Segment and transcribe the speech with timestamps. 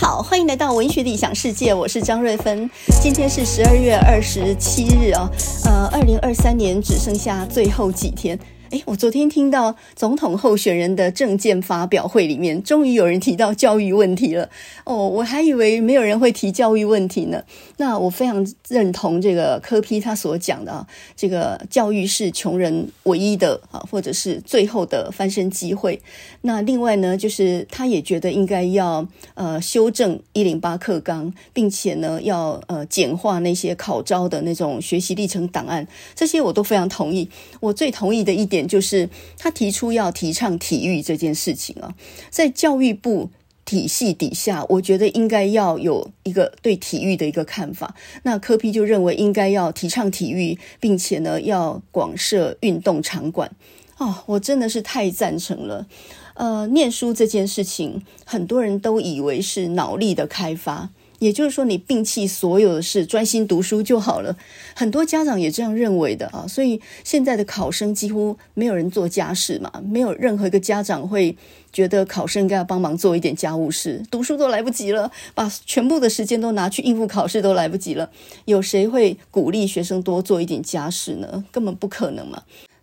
[0.00, 2.70] 好，欢迎来到文学理想世界，我是张瑞芬。
[3.02, 5.28] 今天是十二月二十七日哦，
[5.66, 8.38] 呃，二零二三年只剩下最后几天。
[8.70, 14.48] 诶，我昨天听到总统候选人的政见发表会里面，终于有人提到教育问题了。
[14.84, 17.42] 哦，我还以为没有人会提教育问题呢。
[17.78, 20.86] 那我非常认同这个柯 P 他所讲的啊，
[21.16, 26.00] 这个教育是穷人唯一的啊，或者是最后的翻身机会。
[26.42, 37.28] 那另外呢，就是他也觉得应该要呃修正一零八课纲，并且呢要呃简化那些考招的那种学习历程档案，这些我都非常同意。
[37.58, 38.59] 我最同意的一点。
[38.66, 41.94] 就是他提出要提倡体育这件事情啊，
[42.30, 43.30] 在教育部
[43.64, 47.94] 体系底下，我觉得应该要有一个对体育的一个看法。
[48.24, 53.52] 那柯 P 就认为应该要提倡体育，并且呢要广设运动场馆。
[53.98, 55.86] 哦，我真的是太赞成了。
[56.34, 60.88] 呃，念书这件事情，很多人都以为是脑力的开发。
[61.20, 64.36] 也就是说，你摒弃所有的事，专心读书就好了。
[64.74, 71.36] 很多家长也这样认为的啊，所以现在的考生几乎没有人做家事嘛，没有任何一个家长会
[71.72, 78.10] 觉得考生应该要帮忙做一点家务事，读书都来不及了，把全部的时间都拿去应付考试都来不及了。
[78.46, 81.44] 有谁会鼓励学生多做一点家事呢？
[81.52, 82.42] 根本不可能嘛。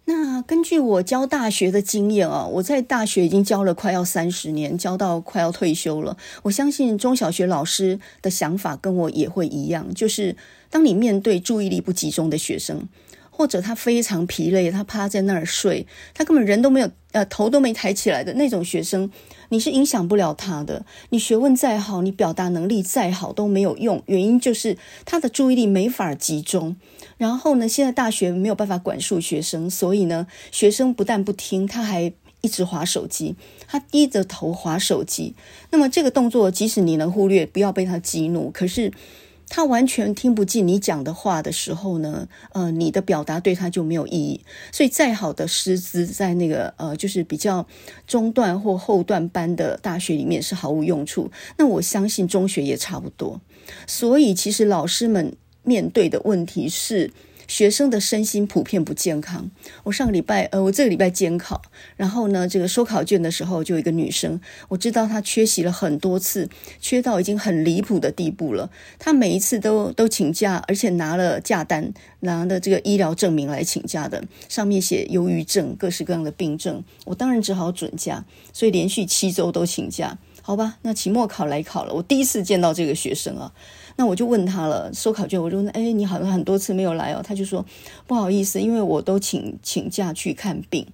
[0.10, 6.16] 那根据我教大学的经验啊，我在大学已经教了快要三十年，教到快要退休了。
[6.44, 10.38] 我相信中小学老师的想法跟我也会一样，就是
[10.70, 12.88] 当你面对注意力不集中的学生，
[13.30, 19.12] 或者他非常疲累，他趴在那儿睡，他根本人都没有，呃，头都没抬起来的那种学生，
[19.50, 20.86] 你是影响不了他的。
[21.10, 26.78] 你学问再好，你表达能力再好都没有用，原因就是他的注意力没法集中。
[27.18, 33.36] 然后呢，现在大学没有办法管束学生，所以呢，学生不但不听，他还一直划手机，
[33.68, 35.34] 他低着头划手机。
[35.72, 38.94] 那么这个动作，即使你能忽略，不要被他激怒，可是
[39.50, 44.42] 他完全听不进你讲的话的时候呢，呃，你的表达对他就没有意义。
[44.72, 47.66] 所以再好的师资，在那个呃，就是比较
[48.06, 51.32] 中段或后段班的大学里面是毫无用处。
[51.58, 53.42] 那我相信中学也差不多。
[53.88, 55.36] 所以其实老师们。
[55.68, 57.12] 面对的问题是
[57.46, 59.52] 学生的身心普遍不健康。
[59.84, 61.62] 我上个礼拜，呃，我这个礼拜监考，
[61.98, 64.40] 然后呢，这个收考卷的时候，就有一个女生，
[64.70, 66.50] 我知道她缺席了很多次，
[66.82, 68.70] 缺到已经很离谱的地步了。
[68.98, 76.84] 她每一次都都请假，而且拿了假单，拿的这个医疗证明来请假的，上面写忧郁症，各式各样的病症。
[77.06, 80.18] 我当然只好准假，所以连续七周都请假。
[80.42, 83.52] 好吧，那期末考来考了，我第一次见到这个学生啊。
[83.98, 87.22] 那我就问他了，收考卷，我就问，哎，你好像很多次没有来哦。
[87.22, 87.66] 他就说
[88.06, 90.88] 不好意思，因为我都请请假去看病，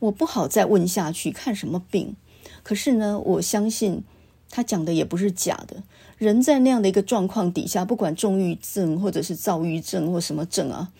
[0.00, 2.16] 我不好再问下去，看什么病？
[2.62, 4.02] 可是呢，我相信
[4.50, 5.82] 他讲的也不是假的。
[6.16, 10.90] 人在那样的一个状况底下，不管重郁症或者是躁郁症或什么症啊。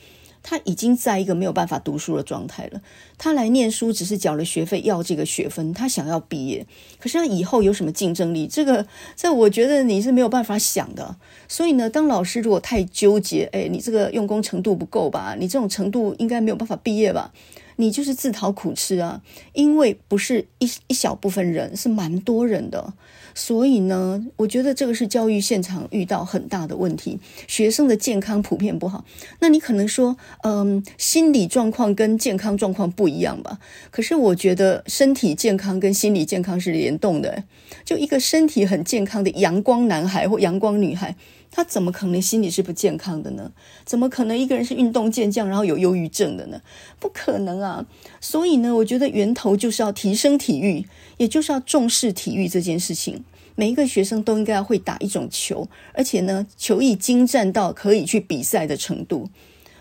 [0.43, 2.81] 他已经在一个没有办法读书的状态了。
[3.16, 6.66] 他来念书只是缴了学费，要这个学分，他想要毕业。
[6.99, 8.47] 可是他以后有什么竞争力？
[8.47, 11.16] 这个，在我觉得你是没有办法想的。
[11.49, 15.37] 所以呢，当老师如果太纠结，哎，你这个用功程度不够吧？
[15.38, 17.32] 你这种程度应该没有办法毕业吧？
[17.81, 19.22] 你就是自讨苦吃啊！
[19.53, 22.93] 因为不是一一小部分人，是蛮多人的。
[23.34, 29.04] 所以呢，我觉得这个是教育现场遇到很大的问题，学生的健康普遍不好。
[29.40, 33.58] 那你可能说，嗯，心理状况跟健康状况不一样吧？
[33.90, 37.44] 可是我觉得身体健康跟心理健康是联动的。
[37.84, 41.14] 就一个身体很健康的阳光男孩或阳光女孩，
[41.58, 43.50] 他怎么可能心理是不健康的呢？
[43.84, 46.60] 怎么可能一个人是运动健将，然后有忧郁症的呢？
[47.00, 47.84] 不可能啊！
[48.20, 50.86] 所以呢，我觉得源头就是要提升体育，
[51.16, 53.24] 也就是要重视体育这件事情。
[53.56, 59.28] 每一个学生都应该要会打一种球，而且呢，球艺精湛到可以去比赛的程度。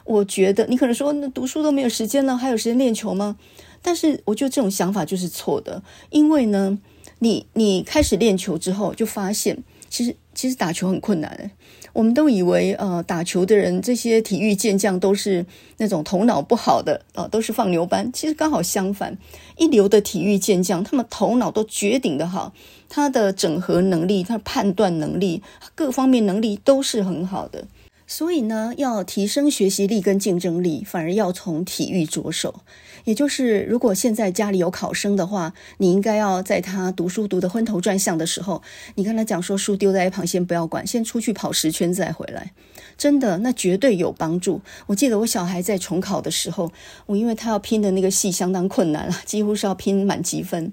[0.03, 3.38] 我觉得你可能说，那读书都没有时间了，还有时间练球吗？
[3.83, 6.79] 但是我觉得这种想法就是错的，因为呢，
[7.19, 9.59] 你你开始练球之后，就发现
[9.97, 11.49] 其实其实打球很困难。
[11.91, 15.44] 我们都以为，呃，打球的人这些体育健将都是
[15.77, 18.07] 那种头脑不好的，呃，都是放牛班。
[18.13, 19.17] 其实刚好相反，
[19.57, 22.53] 一流的体育健将，他们头脑都绝顶的好，
[22.88, 25.41] 他的整合能力、他的判断能力、
[25.73, 27.65] 各方面能力都是很好的。
[28.09, 32.62] 所以呢，要提升学习力跟竞争力，反而要从体育着手。
[33.04, 38.62] 也就是，如果现在家里有考生的话，你应该要在他读书读得昏头转向的时候，
[38.95, 42.51] 你跟他讲说，书丢在一旁，先不要管，先出去跑十圈再回来。
[42.98, 44.62] 真的，那绝对有帮助。
[44.88, 46.71] 我记得我小孩在重考的时候，
[47.06, 50.71] 我因为他要拼的那个戏相当困难了，几乎是要拼满级分。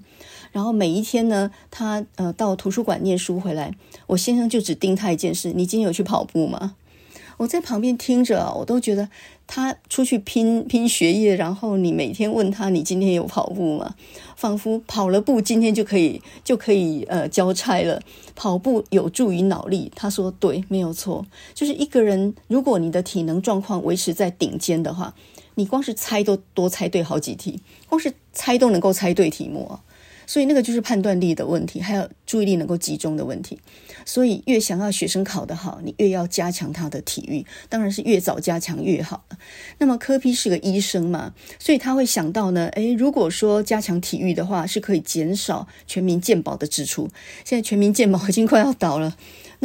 [0.53, 3.75] 然后每一天呢，他呃到图书馆念书回来，
[4.07, 6.75] 我先生就只盯他一件事：你今天有去跑步吗？
[7.37, 9.09] 我在旁边听着，我都觉得
[9.45, 13.95] 他出去拼拼学业，然后你每天问他，你今天有跑步吗？
[14.35, 18.01] 仿佛跑了步，今天就可以就可以呃交差了。
[18.35, 21.25] 跑步有助于脑力，他说对，没有错。
[21.53, 25.13] 就是一个人，如果你的体能状况维持在顶尖的话，
[25.55, 29.79] 你光是猜都多猜对好几题，光是猜都能够猜对题目。
[30.27, 33.59] 所以那个就是判断力的问题，还有注意力能够集中的问题。
[34.05, 39.25] 所以越想要学生考得好，你越要加强他的体育，当然是越早加强越好。
[39.79, 47.09] 那么科批是个医生嘛，所以他会想到呢，诶，如果说加强体育的话，是可以减少全民健保的支出。
[47.43, 49.15] 现在全民健保已经快要倒了。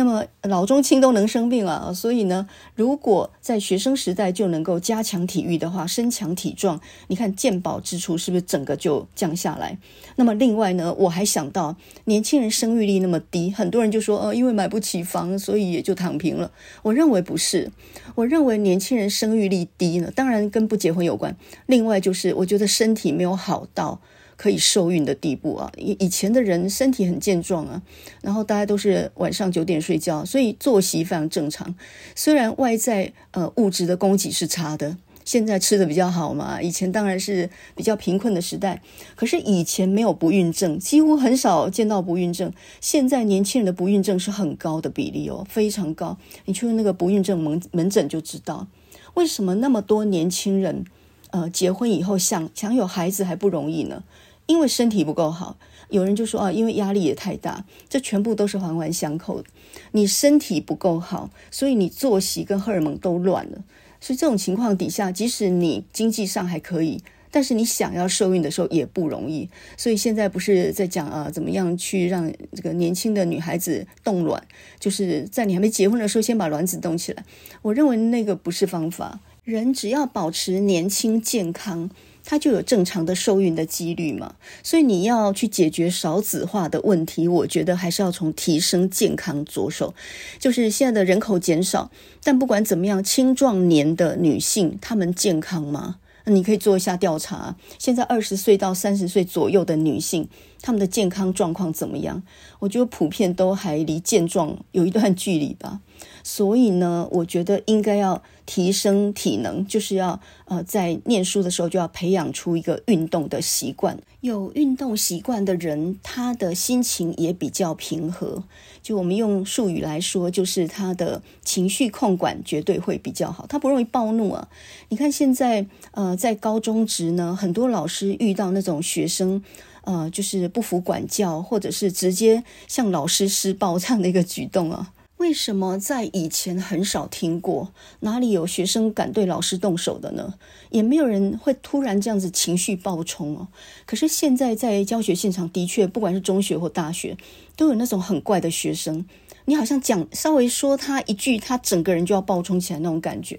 [0.00, 9.76] 那么老中青都能生病了，所以呢，如果在学生时代就能够加强体育的话，身强体壮，你看健保支出是不是整个就降下来？
[10.16, 11.76] 那么另外呢，我还想到
[12.06, 16.50] 年轻人生育率那么低，很多人就说，呃，因为买不起房，所以也就躺平了。
[16.80, 17.70] 我认为不是，
[18.14, 21.36] 我认为年轻人生育率低呢，当然跟不结婚有关，
[21.66, 24.00] 另外就是我觉得身体没有好到。
[24.40, 25.70] 可以受孕的地步啊！
[25.76, 27.82] 以以前的人身体很健壮啊，
[28.22, 31.74] 然后大家都是晚上九点睡觉，所以作息非常正常。
[32.16, 34.96] 虽然外在呃物质的供给是差的，
[35.26, 36.62] 现在吃的比较好嘛。
[36.62, 38.80] 以前当然是比较贫困的时代，
[39.14, 42.50] 可是以前没有不孕症，几乎很少见到不孕症。
[42.80, 46.16] 现在年轻人的不孕症是很高的比例哦，非常高。
[46.46, 48.66] 你去那个不孕症门门诊就知道，
[49.12, 50.86] 为什么那么多年轻人
[51.30, 54.02] 呃结婚以后想想有孩子还不容易呢？
[54.50, 55.56] 因为身体不够好，
[55.90, 59.48] 有人就说啊，因为压力也太大，这全部都是环环相扣的。
[59.92, 63.62] 你身体不够好，所以你作息跟荷尔蒙都乱了。
[64.00, 67.00] 所以这种情况底下，即使你经济上还可以，
[67.30, 69.48] 但是你想要受孕的时候也不容易。
[69.76, 74.42] 所以现在不是在讲啊，怎么样去让这个年轻的女孩子冻卵，
[74.80, 77.24] 就是在你还没结婚的时候先把卵子冻起来。
[77.62, 79.20] 我认为那个不是方法。
[79.44, 81.88] 人只要保持年轻健康。
[82.30, 89.92] 它就有正常的受孕的几率嘛，所以你要去解决少子化的问题，我觉得还是要从提升健康着手。
[90.38, 91.90] 就是现在的人口减少，
[92.22, 95.96] 但不管怎么样，青壮年的女性她们健康吗？
[96.26, 100.28] 你可以做一下调查，现在二十岁到三十岁左右的女性，
[100.62, 102.22] 他们的健康状况怎么样？
[102.58, 105.80] 我觉得普遍都还离健壮有一段距离吧。
[106.22, 113.98] 所以呢，我觉得应该要提升体能，就是要呃，在念书的时候就要培养出一个运动的习惯。
[114.20, 118.44] 有运动习惯的人，他的心情也比较平和。
[118.82, 124.48] 就我们用术语来说，就是他的情绪控管绝对会比较好，他不容易暴怒啊。
[124.88, 129.42] 你看现在呃，在高中职呢，很多老师遇到那种学生
[129.82, 134.92] 呃，就是不服管教，或者是直接向老师施暴这样的一个举动啊。
[135.16, 137.74] 为什么在以前很少听过？
[138.00, 140.32] 哪里有学生敢对老师动手的呢？
[140.70, 143.48] 也没有人会突然这样子情绪爆冲哦。
[143.84, 147.18] 可是现在在教学现场，的确，不管是中学或大学，
[147.54, 149.04] 都有那种很怪的学生。
[149.44, 153.38] 你好像讲稍微说他一句，他整个人就要爆冲起来那种感觉，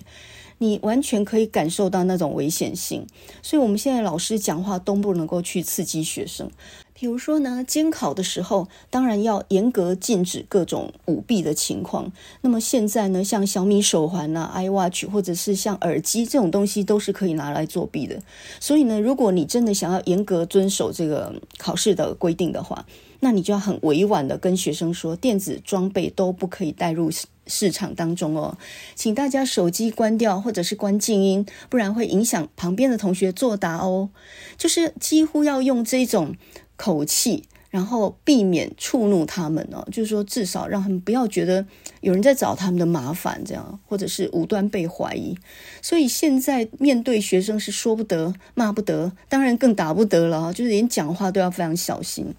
[0.61, 3.07] 你完全可以感受到那种危险性。
[3.41, 6.51] 所以，我们现在老师讲话都不能够去刺激学生。
[6.93, 12.11] 比如说呢，监考的时候，当然要严格禁止各种舞弊的情况。
[12.41, 18.21] 那么现在呢，像小米手环啊、iWatch，或者是像耳机这种东西，都是可以拿来作弊的。
[18.59, 22.85] 所以呢，如果你真的想要严格遵守这个考试的规定的话，
[23.19, 27.09] 那你就要很委婉的跟学生说，电子装备都不可以带入
[27.47, 28.57] 市场当中哦。
[28.95, 34.09] 请大家手机关掉，或者是关静音，不然会影响旁边的同学作答哦。
[34.57, 36.35] 就是几乎要用这种。
[36.77, 41.63] 口气，然后避免触怒他们哦，就是说至少让他们不要觉得
[41.99, 45.37] 有人在找他们的麻烦，这样或者是无端被怀疑。
[45.79, 52.33] 所以现在面对学生是说不得、骂不得，当然更打不得了，就是连讲话都要非常小心。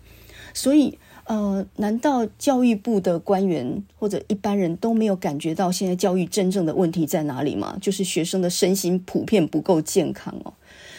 [0.52, 0.98] 所以
[1.32, 7.74] 呃，难道教育部的官员或者一般人都没有感觉到现在教育真正的问题在哪里吗？
[7.80, 10.52] 就是学生的身心普遍不够健康哦。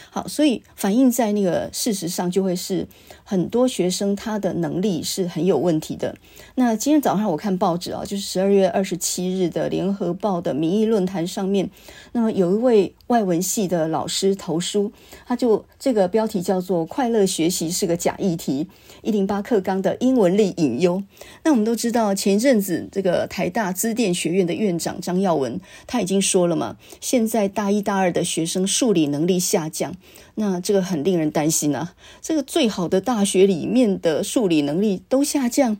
[0.09, 2.87] 好，所以反映在那个事实上，就会是
[3.23, 6.15] 很多学生他的能力是很有问题的。
[6.55, 11.69] 那今天早上我看报纸啊，就是十二月二十七日的《联合报》的民意论坛上面，
[12.11, 14.91] 那么有一位外文系的老师投书，
[15.25, 18.67] 他就这个标题叫做“快乐学习是个假议题”，
[19.01, 21.01] 一零八课纲的英文力隐忧。
[21.43, 29.93] 那我们都知道，前一阵子这个台大资电学院的院长张耀文他已经说了嘛，现在大一大二的学生数理能力下降。
[30.35, 31.93] 那这个很令人担心啊！
[32.21, 35.77] 这个最好的大学里面的数理能力都下降，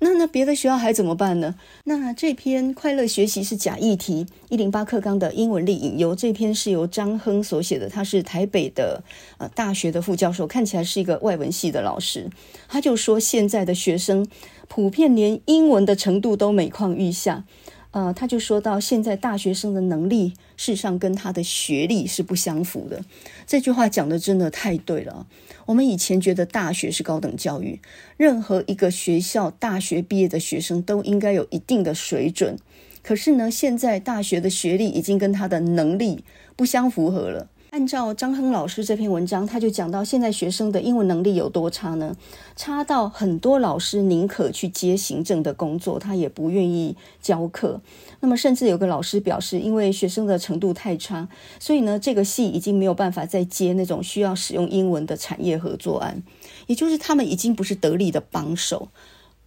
[0.00, 1.54] 那那别的学校还怎么办呢？
[1.84, 9.02] 那这篇《快乐学习是假议题》一零八课纲的英文力隐忧，这篇是由张亨所写的，他是台北的
[9.38, 12.28] 呃大学的副教授，看起来是一个外文系的老师，
[12.68, 14.26] 他就说现在的学生
[14.68, 17.44] 普遍连英文的程度都每况愈下。
[17.92, 23.02] 呃，他就说到，现在大学生的能力，事实上跟他的学历是不相符的。
[23.46, 25.26] 这句话讲的真的太对了。
[25.66, 27.80] 我们以前觉得大学是高等教育，
[28.16, 32.58] 任何一个学校大学毕业的学生都应该有一定的水准。
[33.02, 36.24] 可是呢，现在大学的学历已经跟他的能力
[36.56, 37.48] 不相符合了。
[37.74, 42.14] 按照张亨老师这篇文章，他就讲到现在学生的英文能力有多差呢？
[42.54, 47.80] 差到很多老师宁可去接行政的工作，他也不愿意教课。
[48.20, 51.28] 那么，甚至有个老师表示，因为学生的程度太差，
[51.58, 56.22] 所以呢，这个系已经没有办法再接那种需要使用英文的产业合作案，
[56.68, 58.86] 也就是他们已经不是得力的帮手。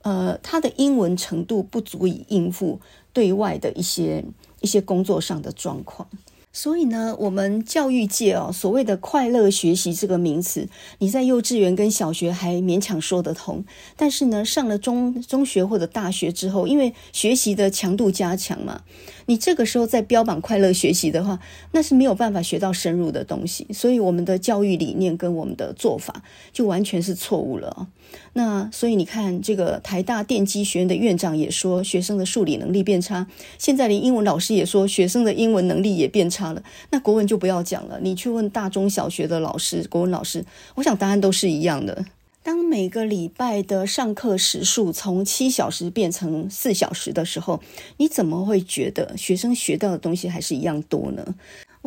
[0.01, 2.81] 呃，他的英文程度不足以应付
[3.13, 4.25] 对外的一些
[4.60, 6.10] 一些工作上的状况。
[6.54, 13.63] 所以呢，我们教育界哦，所谓的快乐学习这个名词，你在幼稚园跟小学还勉强说得通，
[13.96, 18.82] 但是呢，上了中中学或者大学之后，因为学习的强度加强嘛，
[19.27, 21.39] 你这个时候再标榜快乐学习的话，
[21.74, 23.68] 那是没有办法学到深入的东西。
[23.72, 27.88] 所以我们的教育理念跟我们的做法就完全是错误了。
[28.38, 33.25] 那所以你看，这个台大电机学院的院长也说，学生的数理能力变差。
[33.58, 36.62] 现在连英文老师也说，学生的英文能力也变差了。
[36.91, 42.06] 那国文就不要讲了，你去问大中小学的老师，国文老师，我想答案都是一样的。
[42.44, 47.60] 当每个礼拜的上课时数从七小时变成四小时的时候，
[47.98, 51.25] 你怎么会觉得学生学到的东西还是一样多呢？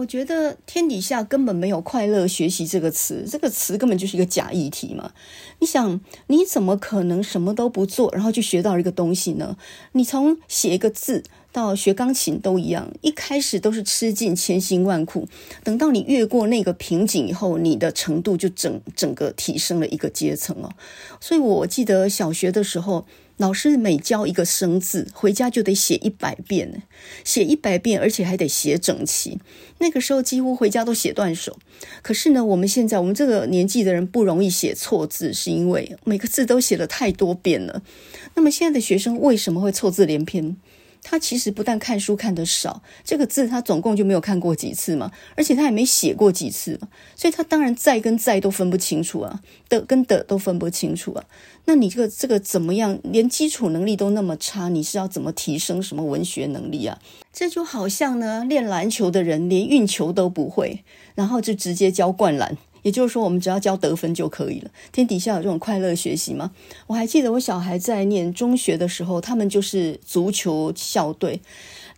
[0.00, 5.12] 我觉得天底下根本没有快乐学习这个词，这个词根本就是一个假议题嘛。
[5.58, 9.58] 你想，你怎么可能什么都不做，然后就学到一个东西呢？
[9.92, 15.28] 你从写一个字到学钢琴都一样，一开始都是吃尽千辛万苦，
[15.62, 20.70] 等到你越过那个瓶颈以后，你的程度就整整个提升了一个阶层哦。
[21.20, 23.04] 所以我记得小学的时候。
[23.40, 26.82] 老师每教一个生字，回家就得写一百遍，
[27.24, 29.38] 写一百遍，而且还得写整齐。
[29.78, 31.58] 那个时候几乎回家都写断手。
[32.02, 37.80] 可是呢，我们现在我们这个年纪的人不容易写错字，是因为每个字都写了太多遍了。
[38.34, 40.58] 那么现在的学生为什么会错字连篇？
[41.02, 46.78] 他其实不但看书看得少，这个字他总共就没有看过几次嘛，而且他也没写过几次，
[47.16, 51.24] 所以他当然在跟在都分不清楚啊，的跟的都分不清楚啊。
[51.64, 52.98] 那你这个这个怎么样？
[53.02, 56.98] 连基础能力都那么差，你是要怎么提升什么文学能力啊？
[57.32, 62.56] 这就好像呢，练篮球的人连运球都不会，然后就直接教灌篮。
[62.82, 64.70] 也就是说，我们只要教得分就可以了。
[64.92, 66.50] 天底下有这种快乐学习吗？
[66.86, 71.40] 我还记得我小孩在念中学的时候，他们就是足球校队。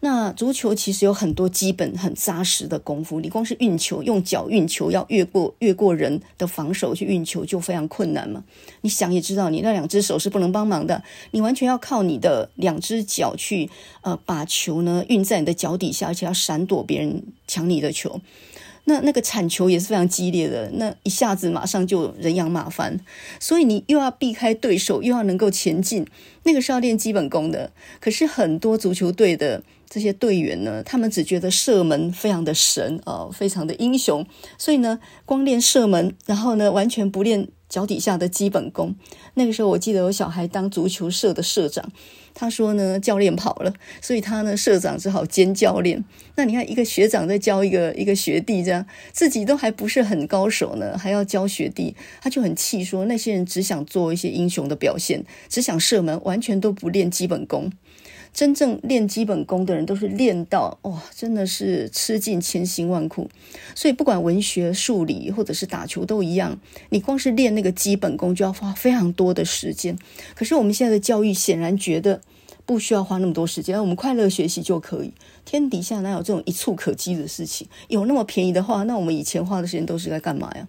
[0.04, 8.42] 那足球其实有很多基本很扎实的功夫，你光是运球，用脚运球，要越过越过人的防守去运球，就非常困难嘛。
[8.80, 13.70] 你想也知道，你那两只手是不能帮忙的，你完全要靠你的两只脚去
[14.00, 18.20] 呃把球呢运在你的脚底下，而且要闪躲别人抢你的球。
[18.84, 22.98] 那那个铲球也是非常激烈的，那一下子马上就人仰马翻，
[23.38, 26.06] 所以你又要避开对手，又要能够前进，
[26.42, 27.70] 那个是要练基本功的。
[28.00, 34.26] 可是很多足球队的这些队员呢，他们只觉得射门非常的神啊、哦，非常的英雄，
[34.58, 38.94] 所以呢，光练射门，然后呢，完全不练脚底下的基本功。
[39.32, 41.90] 那个时候我记得有小孩当足球社的社长。
[42.34, 46.02] 他说呢，教练跑了，所以他呢，社长只好兼教练。
[46.34, 57.70] 那你看，一个学长在教一个一个学弟，这样自己都还不是很高手呢，还要教学弟，他就很气，说那些人只想做一些英雄的表现，只想射门，完全都不练基本功。
[58.32, 63.28] 真正练基本功的人，都是练到哇，真的是吃尽千辛万苦。
[63.74, 66.58] 所以不管文学、数理或者是打球都一样，
[66.88, 69.98] 你光是练那个基本功就要花非常多的时间。
[70.34, 72.22] 可是我们现在的教育显然觉得
[72.64, 75.12] 不需要花那么多时间，我们快乐学习就可以。
[75.44, 77.66] 天底下哪有这种一触可及的事情？
[77.88, 80.66] 有那么便宜的话，那我们以前花的时间都是在干嘛呀？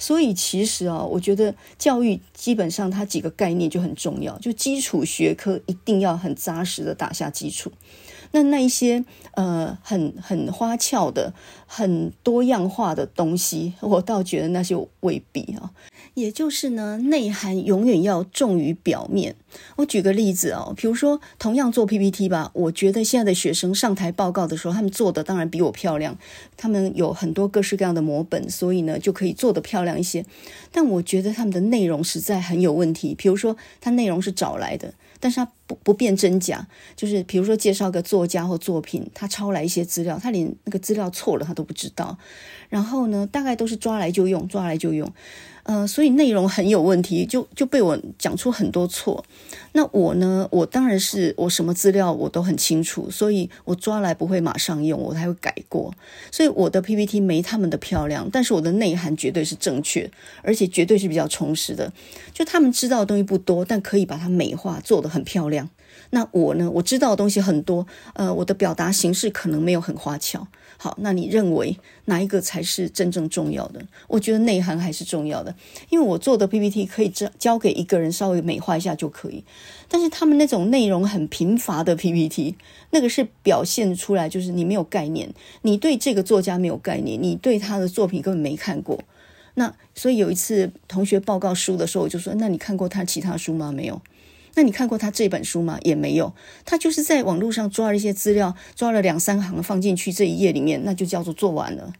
[0.00, 7.70] 所以其实啊，我觉得教育基本上它几个概念就很重要，就基础学科一定要很扎实的打下基础。
[8.32, 11.32] 那那一些呃很很花俏的、
[11.66, 15.70] 很多样化的东西， 我倒觉得那些未必啊。
[16.14, 19.36] 也就是呢，内涵永远要重于表面。
[19.76, 26.18] 我举个例子哦，比如说同样做 PPT 吧，我觉得现在的学生上台报告的时候，他们做的当然比我漂亮，
[26.56, 30.24] 他们有很多各式各样的模本，所以呢就可以做得漂亮一些。
[30.72, 34.94] 但我觉得他们的内容实在很有问题，比如说他内容是找来的。
[35.20, 42.18] 但是他不不辨真假，就是比如说介绍个作家或作品，他抄来一些资料，他连那个资料错了他都不知道。
[42.68, 45.12] 然后呢，大概都是抓来就用，抓来就用。
[45.64, 49.24] 呃，所以内容很有问题，就就被我讲出很多错。
[49.72, 55.94] 那我呢，我当然是我什么资料我都很清楚，所以我抓来不会马上用，我还会改过。
[56.32, 60.10] 所以我的 PPT 没他们的漂亮，但是我的内涵绝对是正确，
[60.42, 61.92] 而且绝对是比较充实的。
[62.32, 65.68] 就他们知道的东西不多，但可以把它美化，做得很漂亮。
[66.10, 70.48] 那我呢，我知道的东西很多，呃，我的表达形式可能没有很花俏。
[70.82, 73.86] 好，那你认为哪一个才是真正重要的？
[74.08, 75.54] 我觉得内涵还是重要的，
[75.90, 79.44] 因为我做的 PPT 可以交交给一个人稍微美化一下就可以，
[79.88, 82.56] 但是他们那种内容很贫乏的 PPT，
[82.92, 88.98] 那个是表现出来就是你没有概念，你对这个作家没有概念，你对他的作品根本没看过。
[89.56, 94.00] 那所以有一次同学报告书的时候，我就说：“那你看过他其他书吗？”没有。
[94.54, 95.78] 那你看过他这本书吗？
[95.82, 96.32] 也没有，
[96.64, 101.92] 他就是在网络上抓了一些资料，抓了两三行放进去这一页里面，那就叫做做完了。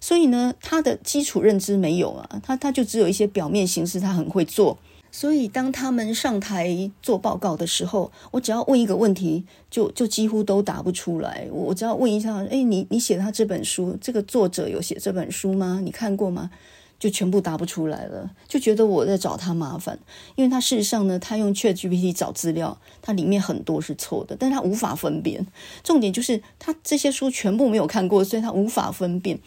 [0.00, 4.78] 所以呢，他的基础认知没有啊，他他就只有一些表面形式，他很会做。
[5.10, 11.48] 所以当他们上台做报告的时候，我只要问一个问题，就就几乎都答不出来。
[11.50, 15.80] 我只要问一下，诶，你你写他这本书，这个作者有写这本书吗？
[15.82, 16.50] 你看过吗？
[16.98, 19.98] 就全部答不出来了，就觉得我在找他麻烦，
[20.34, 25.46] 因为他事实上呢，他用 ChatGPT 找资料，它里面很多是错的，但他无法分辨。
[25.84, 29.38] 重点就是他这些书全部没有看过，所以他无法分辨。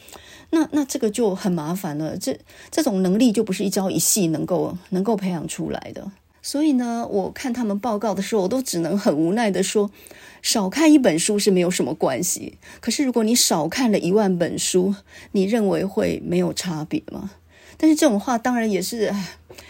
[0.51, 2.39] 那那这个就很麻烦了，这
[2.69, 6.11] 这种能力就不是一朝一夕能够能够培养出来的。
[6.41, 9.91] 所以呢，我看他们报告的时候，我都只能很无奈的说，
[10.41, 12.57] 少看一本书是没有什么关系。
[12.79, 14.95] 可是如果你少看了一万本书，
[15.33, 17.29] 你认为会没有差别吗？
[17.77, 19.13] 但是这种话当然也是，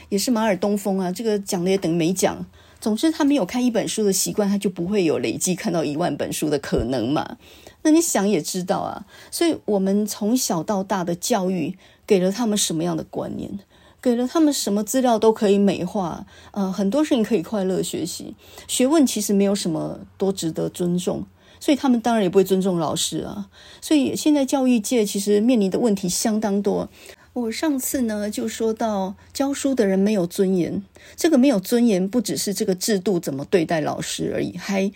[0.10, 1.12] 也是马耳东风啊。
[1.12, 2.46] 这个讲的也等于没讲。
[2.80, 7.38] 总之，他没有看一本书的习惯，他就不会有累积看到一万本书的可能嘛。
[7.84, 9.06] 那你想也知道啊。
[9.30, 13.60] 所以，我们从小到大的教育给了他们什么样的观念？
[14.02, 18.34] 给了他们什么资料都可以美化，呃，很多事情可以快乐学习。
[18.68, 21.24] 学问其实没有什么多值得尊重，
[21.60, 23.48] 所以他们当然也不会尊重老师啊。
[23.80, 26.90] 所以，现在教育界其实面临的问题相当多。
[27.34, 30.84] 我上次呢就说到教书的人没有尊严，
[31.16, 34.92] 这个没有尊严不只是这个制度怎么对待老师而已，还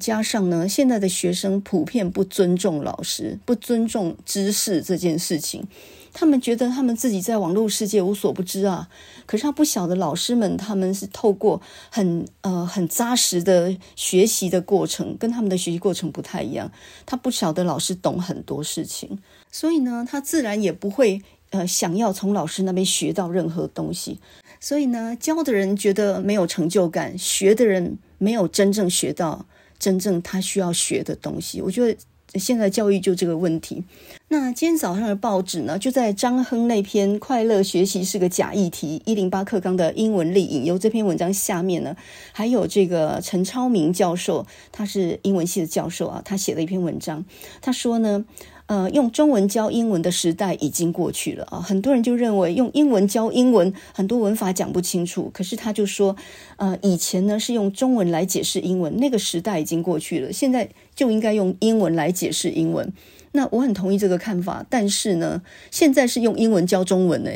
[0.00, 5.64] 加上呢现在的学生普遍不尊重老师，不尊重知识这件事情，
[6.12, 8.88] 他们觉得他们自己在网络世界无所不知啊，
[9.24, 16.72] 可是他不晓得老师们他们是透过很呃很扎实的学习的过程，跟他们的学习过程不太一样，
[17.06, 19.20] 他不晓得老师懂很多事情，
[19.52, 21.22] 所以呢他自然也不会。
[21.56, 24.18] 呃，想要从老师那边学到任何东西，
[24.60, 29.46] 所以呢，教的人觉得没有成就感，学的人没有真正学到
[29.78, 31.62] 真正他需要学的东西。
[31.62, 31.96] 我觉得
[32.34, 33.82] 现在教育就这个问题。
[34.28, 41.96] 那今天早上的报纸呢，就在张亨那篇《快乐学习是个假议题》一零八课纲的英文例引由这篇文章下面呢，
[42.32, 47.24] 还有这个陈超明教授，他是英文系的教授啊，他写了一篇文章，
[47.62, 48.26] 他说呢。
[48.66, 51.60] 呃，用中文教英文的时代已经过去了啊！
[51.60, 55.30] 很多人就认为用英文教英文，很多文法讲不清楚。
[55.32, 56.16] 可是他就说，
[56.56, 62.92] 呃，以前呢是用中文来解释英文，那个时代已经过去了，现在就应该用英文来解释英文。
[63.32, 67.30] 那我很同意这个看法，但是呢，现在是用英文教中文呢。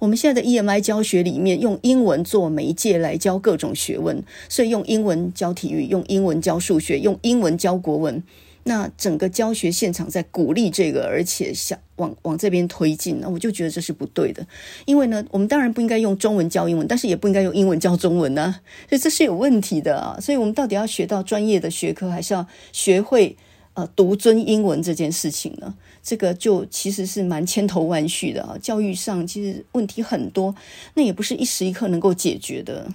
[0.00, 8.20] 我们现在的 EMI 教学里面用英文做媒介来教各种学问，所以用英文教体育，用英文教数学，用英文教国文。
[8.64, 14.46] 那整个教学现场在鼓励这个，而且想往往这边推进，那我就觉得这是不对的。
[14.84, 20.16] 因为呢，我们当然不应该用中文教英文，但是也不应该用英文教中文呢，所以这是有问题的啊。
[20.20, 23.36] 所以我们到底要学到专业的学科，还是要学会
[23.74, 25.74] 呃独尊英文这件事情呢？
[26.02, 28.56] 这个就其实是蛮千头万绪的啊。
[28.60, 30.54] 教育上其实问题很多，
[30.94, 32.86] 那也不是一时一刻能够解决的。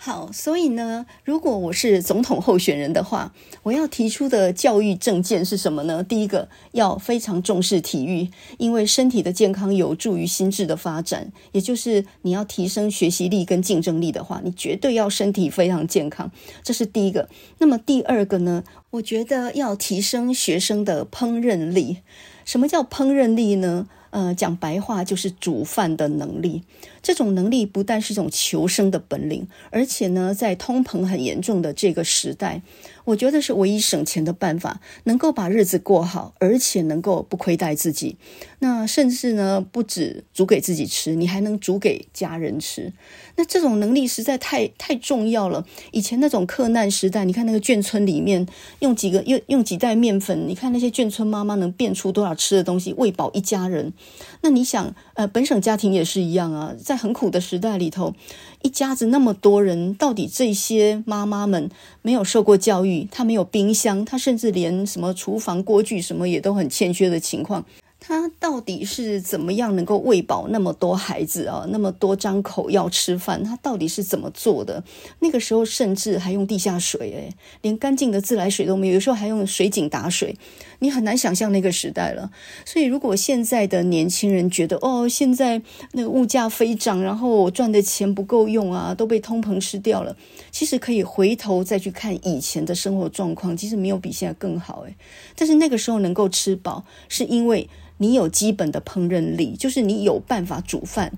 [0.00, 3.34] 好，所以呢，如果我是总统候选人的话，
[3.64, 6.04] 我要提出的教育政见是什么呢？
[6.04, 11.32] 第一个，要非常重视体育，因为身体的健康有助于心智的发展。
[11.50, 16.30] 也就是你要提升学习力跟竞争力的话，你绝对要身体非常健康，
[16.62, 17.28] 这是第一个。
[17.58, 18.62] 那么第二个呢？
[18.90, 21.98] 我觉得要提升学生的烹饪力。
[22.44, 23.88] 什么叫烹饪力呢？
[24.10, 26.62] 呃，讲白话就是煮饭的能力。
[27.02, 32.62] 这种能力不但是一种求生的本领，而且呢，在通膨很严重的这个时代，
[33.08, 38.16] 我觉得是唯一省钱的办法，能够把日子过好，而且能够不亏待自己。
[38.58, 42.92] 那甚至呢，不止煮给自己吃，你还能煮给家人吃。
[43.36, 45.64] 那这种能力实在太太重要了。
[45.92, 48.46] 以前那种克难时代，你看那个眷村里面，
[48.80, 53.94] 用几个用用几袋面粉，你看那些眷村妈妈能变出多少吃的东西，喂饱一家人。
[54.40, 58.14] 那你想，呃，本省家庭也是一样啊，在很苦的时代里头，
[58.62, 61.70] 一家子那么多人，到底这些妈妈们
[62.02, 67.64] 没有受过教育，她没有冰箱，她甚至连什么厨房锅具什么也都很欠缺的情况。
[68.00, 71.66] 她到底是怎么样能够喂饱那么多孩子啊？
[71.68, 74.84] 那么多张口要吃饭，她到底是怎么做的？
[75.18, 80.36] 那个时候甚至还用地下水，诶，连干净的自来水都没有，有时候还用水井打水，
[80.80, 82.30] 你很难想象那个时代了。
[82.64, 85.60] 所以，如果现在的年轻人觉得哦，现在
[85.92, 90.16] 那个物价飞涨，然后我赚的钱不够用啊，都被通膨吃掉了，
[90.50, 94.94] 其实可以回头再去看以前的生活状况，其实没有比现在更好，诶，
[95.36, 97.68] 但是那个时候能够吃饱，是因为。
[97.98, 101.12] 你有基本的烹饪力，就是你有办法煮饭。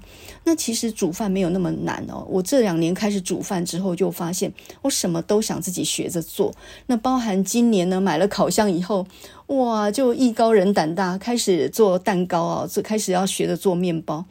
[0.45, 2.27] 那其实煮饭没有那么难哦。
[2.29, 6.53] 我这两年开始煮饭之后，就发现我什么都想自己学着做。
[6.87, 9.07] 那包含今年呢，买了烤箱以后，
[9.47, 14.25] 哇，就艺高人胆大，开始做蛋糕啊，就开始要学着做面包。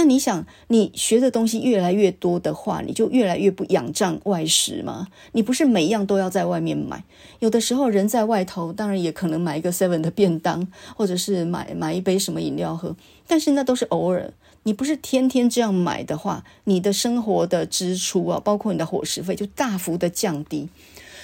[0.00, 5.08] 那你想，你学的东西越来越多的话，你就越来越不仰仗外食吗？
[5.32, 7.04] 你不是每一样都要在外面买，
[7.40, 14.32] 有的时候人在外头，当然也可能买一个 seven 的便当，或者是买买一杯什么饮料喝，但是那都是偶尔。
[14.62, 20.70] 你不是天天这样买的话，你的生活的支出啊，包括你的伙食费，就大幅的降低。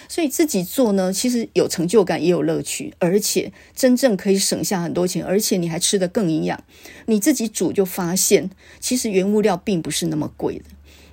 [0.08, 6.62] 所以自己做呢，其实有成就感，也有乐趣，而且真正可以省下很多钱，而且你还吃得更营养。
[7.06, 10.64] 你自己煮就发现，其实原物料并不是那么贵的。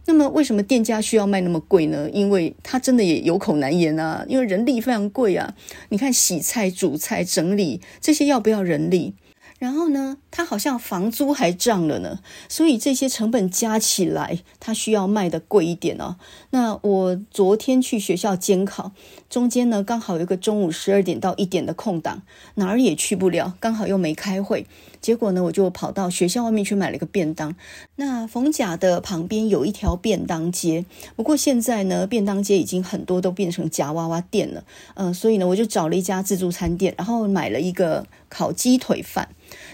[0.05, 2.09] 那么为什么店家需要卖那么贵呢？
[2.11, 5.55] 因为他真的也有口难言啊，因为人力非常贵啊。
[5.89, 9.13] 你看洗菜、煮菜、整理这些要不要人力？
[9.63, 16.17] 然后呢，他好像房租还涨了呢，所以这些成本加起来，他需要卖的贵一点哦。
[16.49, 18.91] 那我昨天去学校监考，
[19.29, 22.23] 中间呢刚好有一个中午十二点到一点的空档，
[22.55, 24.67] 哪儿也去不了，刚好又没开会，
[25.03, 27.53] 结果呢我就跑到学校外面去买了个便当。
[27.97, 30.85] 那逢甲的旁边有一条便当街，
[31.15, 34.63] 不过现在呢便当街已经很多都变成夹娃娃店了，
[34.95, 39.27] 嗯、呃，所以呢我就找了一家自助餐店，然后买了一个烤鸡腿饭。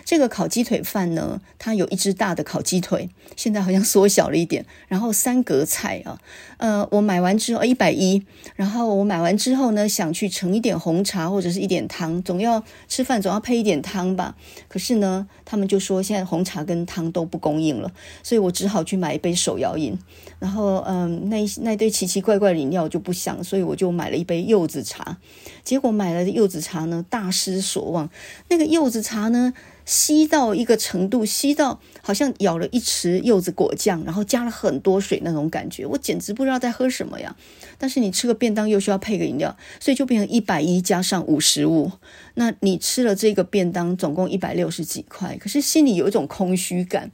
[0.10, 6.19] 这个烤鸡腿饭呢，它有一只大的烤鸡腿，现在好像缩小了一点，然后三格菜啊，
[6.58, 14.36] 呃，我买完之后一百一，然后我买完之后呢，想去盛一点红茶或者是一点汤，总要吃饭总要配一点汤吧。
[14.67, 17.91] 可是呢，他们就说现在红茶跟汤都不供应了，
[18.24, 19.95] 所以我只好去买一杯手摇饮。
[20.39, 25.17] 然后，嗯、那那堆奇奇怪怪的饮料我就不想，所以我就买了一杯柚子茶。
[25.63, 28.10] 结果买了的柚子茶呢，大失所望。
[28.48, 29.54] 那个柚子茶呢，
[29.89, 37.36] 稀到一个程度，稀到好像舀了一匙柚子果酱，然后加了很多水那种感觉，我简直不知道在喝什么呀。
[37.80, 41.91] 但是你吃个便当又需要配个饮料，所以就变成一百一加上五十五。
[42.36, 47.10] 那你吃了这个便当，总共一百六十几块，可是心里有一种空虚感。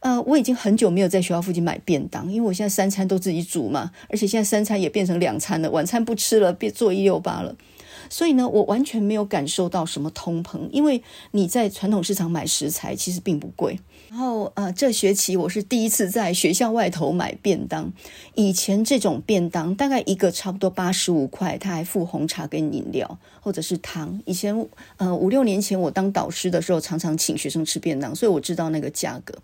[0.00, 7.54] 呃，我已经很久没有在学校附近买便当，因为我现在三餐都自己煮嘛，而且现在三餐也变成两餐了，晚餐不吃了，别做一六八了。
[8.08, 13.78] 所以呢，我完全没有感受到什么通膨，因为你在传统市场买食材其实并不贵。
[14.08, 17.92] 然后呃，这学期我是第一次在学校外头买便当。
[18.34, 24.18] 以前这种便当大概一个差不多八十五块，他还附红茶跟饮料或者是汤。
[24.24, 24.66] 以前
[24.96, 29.34] 呃五六年前我当导师的时候，常常请学生吃便当，所以我知道那个价格。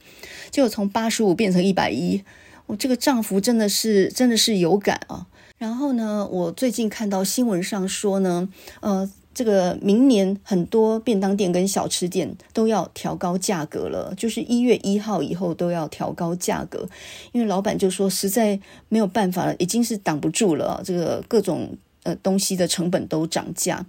[0.50, 2.22] 结果从八十五变成一百一，
[2.64, 5.26] 我这个涨幅真的是真的是有感啊。
[5.56, 8.48] 然后呢，我最近看到新闻上说呢，
[8.80, 16.88] 呃，这个明年很多便当店跟小吃店都要调高价格了，就是一月一号以后都要调高价格，
[17.32, 23.86] 因为老板就说实在没有办法了，已经是挡不住了，这个各种呃东西的成本都涨价，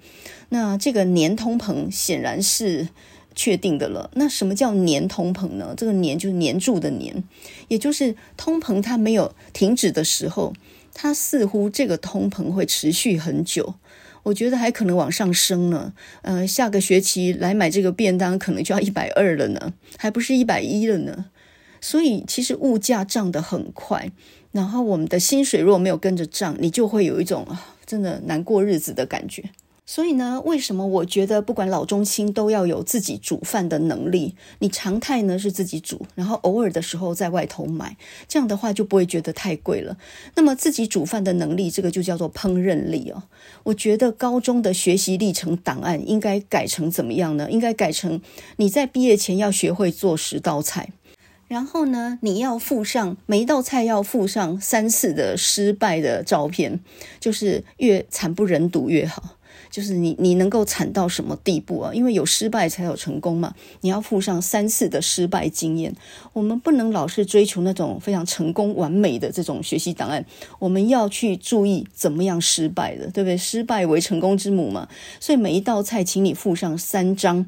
[0.50, 2.90] 那这个年通膨显然是。
[3.38, 4.10] 确定的了。
[4.14, 5.74] 那什么叫年通膨呢？
[5.76, 7.22] 这个年就是黏住的黏，
[7.68, 10.54] 也就是通膨它没有停止的时候，
[10.96, 13.76] 它似乎这个通膨会持续很久。
[14.24, 15.94] 我觉得还可能往上升呢。
[16.24, 21.26] 呃，下个学期来买这个便当可能就要一百二了呢，还不是一百一了呢。
[21.80, 24.10] 所以其实物价涨得很快，
[24.52, 27.46] 然后我们的薪水如果没有跟着涨，你就会有一种，
[27.86, 29.44] 真的难过日子的感觉。
[29.88, 34.36] 所以呢，为什么我觉得不管老中青都要有自己煮饭的能力？
[34.58, 37.96] 你常态呢是自己煮，然后偶尔的时候在外头买，
[38.28, 39.96] 这样的话就不会觉得太贵了。
[40.34, 43.24] 那么自己煮饭的能力，这个就叫做烹饪力哦。
[43.64, 47.52] 我觉得高中的学习历程档案应该改成怎么样呢？
[47.52, 48.20] 应该改成
[48.58, 50.90] 你在毕业前要学会做十道菜，
[51.48, 56.80] 然后呢，你要附上每一道菜要附上三次的失败的照片，
[57.20, 59.35] 就是越惨不忍睹越好。
[59.76, 61.94] 就是你，你能够惨到什么地步啊？
[61.94, 63.54] 因为有失败才有成功嘛。
[63.82, 65.94] 你要附上三次的失败经验。
[66.32, 70.26] 我们不能老是追求那种非常成功完美的这种学习档案。
[70.60, 73.36] 我们要去注意怎么样失败的，对不对？
[73.36, 74.88] 失败为成功之母嘛。
[75.20, 77.46] 所以每一道菜，请你附上三张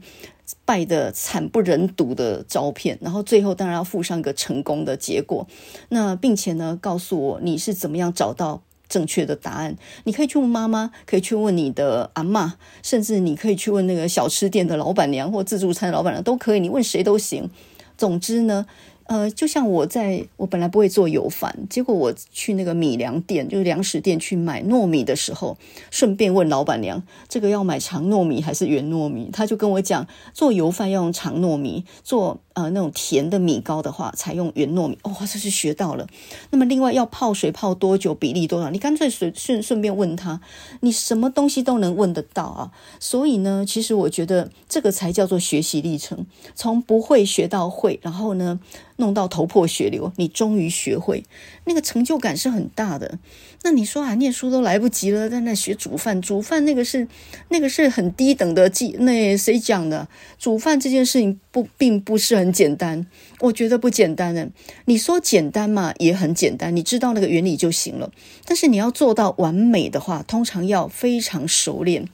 [0.65, 5.47] 败得惨不忍睹的照片，然后最后当然要附上一个成功的结果。
[5.87, 8.63] 那并且呢，告诉我你是怎么样找到。
[8.89, 17.49] 正确的答案，你可以去问妈妈，可以去问你的阿嬷，甚至你可以去问那个小吃店的老板娘或自助餐的老板娘，都可以，你问谁都行。
[17.97, 18.65] 总之呢。
[19.09, 25.57] 呃，就像我在我本来不会做油饭，结果我去那个米粮店，就是粮食店去买糯米的时候，
[25.89, 29.29] 顺便问老板娘，这个要买长糯米还是圆糯米？
[29.31, 34.97] 他就跟我讲，做油饭要用长糯米，做呃那种甜的米糕的话，采用圆糯米。
[35.03, 36.07] 哦，这是学到了。
[36.49, 38.71] 那么另外要泡水泡多久，比例多少？
[38.71, 40.41] 你干脆随顺顺便问他，
[40.81, 42.71] 你什么东西都能问得到啊。
[42.99, 48.59] 所以呢，其实我觉得这个才叫做学习历程，从不会学到会，然后呢，
[48.95, 51.23] 弄到头破血流，你终于学会，
[51.65, 53.19] 那个成就感是很大的。
[53.63, 57.07] 那你说啊，念书都来不及了，在那学煮饭，煮饭那个是
[57.49, 60.07] 那个是很低等的技，那谁讲的？
[60.39, 63.05] 煮饭这件事情不并不是很简单，
[63.41, 64.49] 我觉得不简单的。
[64.85, 68.11] 你说简单嘛，也很简单，你知道那个原理就行了。
[68.45, 72.07] 但是你要做到完美的话，通常要非常熟练，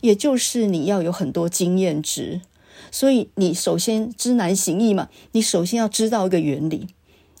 [0.00, 2.40] 也就是你要有很多经验值。
[2.90, 6.88] 所以你首先知难行易嘛，你首先要知道一个原理，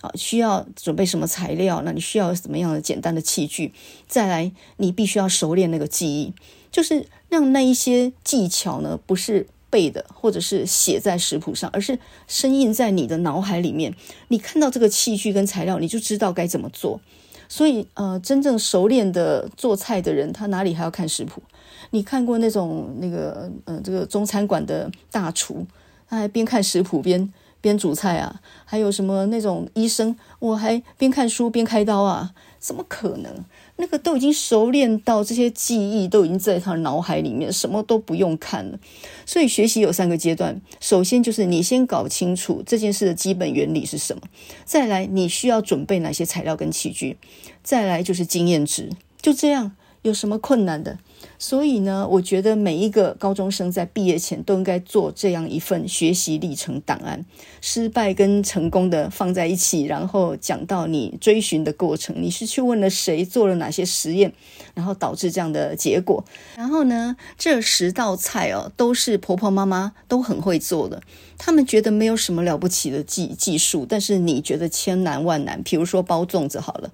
[0.00, 1.82] 啊，需要准备什么材料？
[1.84, 3.72] 那你需要什么样的简单的器具？
[4.06, 6.32] 再来，你必须要熟练那个记忆，
[6.70, 13.94] 就是让那一些技巧呢，不是背的，或者是写在食谱上，而是深印在你的脑海里面。
[14.28, 17.00] 你看到这个器具跟材料，你就知道该怎么做。
[17.48, 21.42] 所以，呃，真正熟练的做菜的人，他哪里还要看食谱？
[21.90, 25.66] 你看过那种那个呃，这个中餐馆的大厨，
[26.08, 28.40] 他还边看食谱边边煮菜啊？
[28.64, 32.32] 还有什么那种医生，我还边看书边开刀啊？
[32.58, 33.44] 怎么可能？
[33.76, 38.78] 那个都已经熟练到这些记忆都已经在他脑海里面，什么都不用看了。
[39.24, 44.22] 所以学习有三个阶段，首先就是你先搞清楚这件事的基本原理是什么，
[44.64, 47.16] 再来你需要准备哪些材料跟器具，
[47.62, 48.90] 再来就是经验值，
[49.22, 50.98] 就这样，有什么困难的？
[51.38, 57.24] 所以呢，我觉得每一个高中生在毕业前都应该做这样一份学习历程档案，
[57.60, 64.32] 失败跟成功的放在一起，然后讲到你追寻的过程，你是去问了谁，做了哪些实验，
[64.74, 66.24] 然后导致这样的结果。
[66.56, 71.02] 然后呢，这十道菜哦，都是婆婆妈妈都很会做的，
[71.36, 75.62] 他们觉得没有什么了不起的技技术，但是你觉得千难万难。
[75.62, 76.90] 比如说包粽子好了。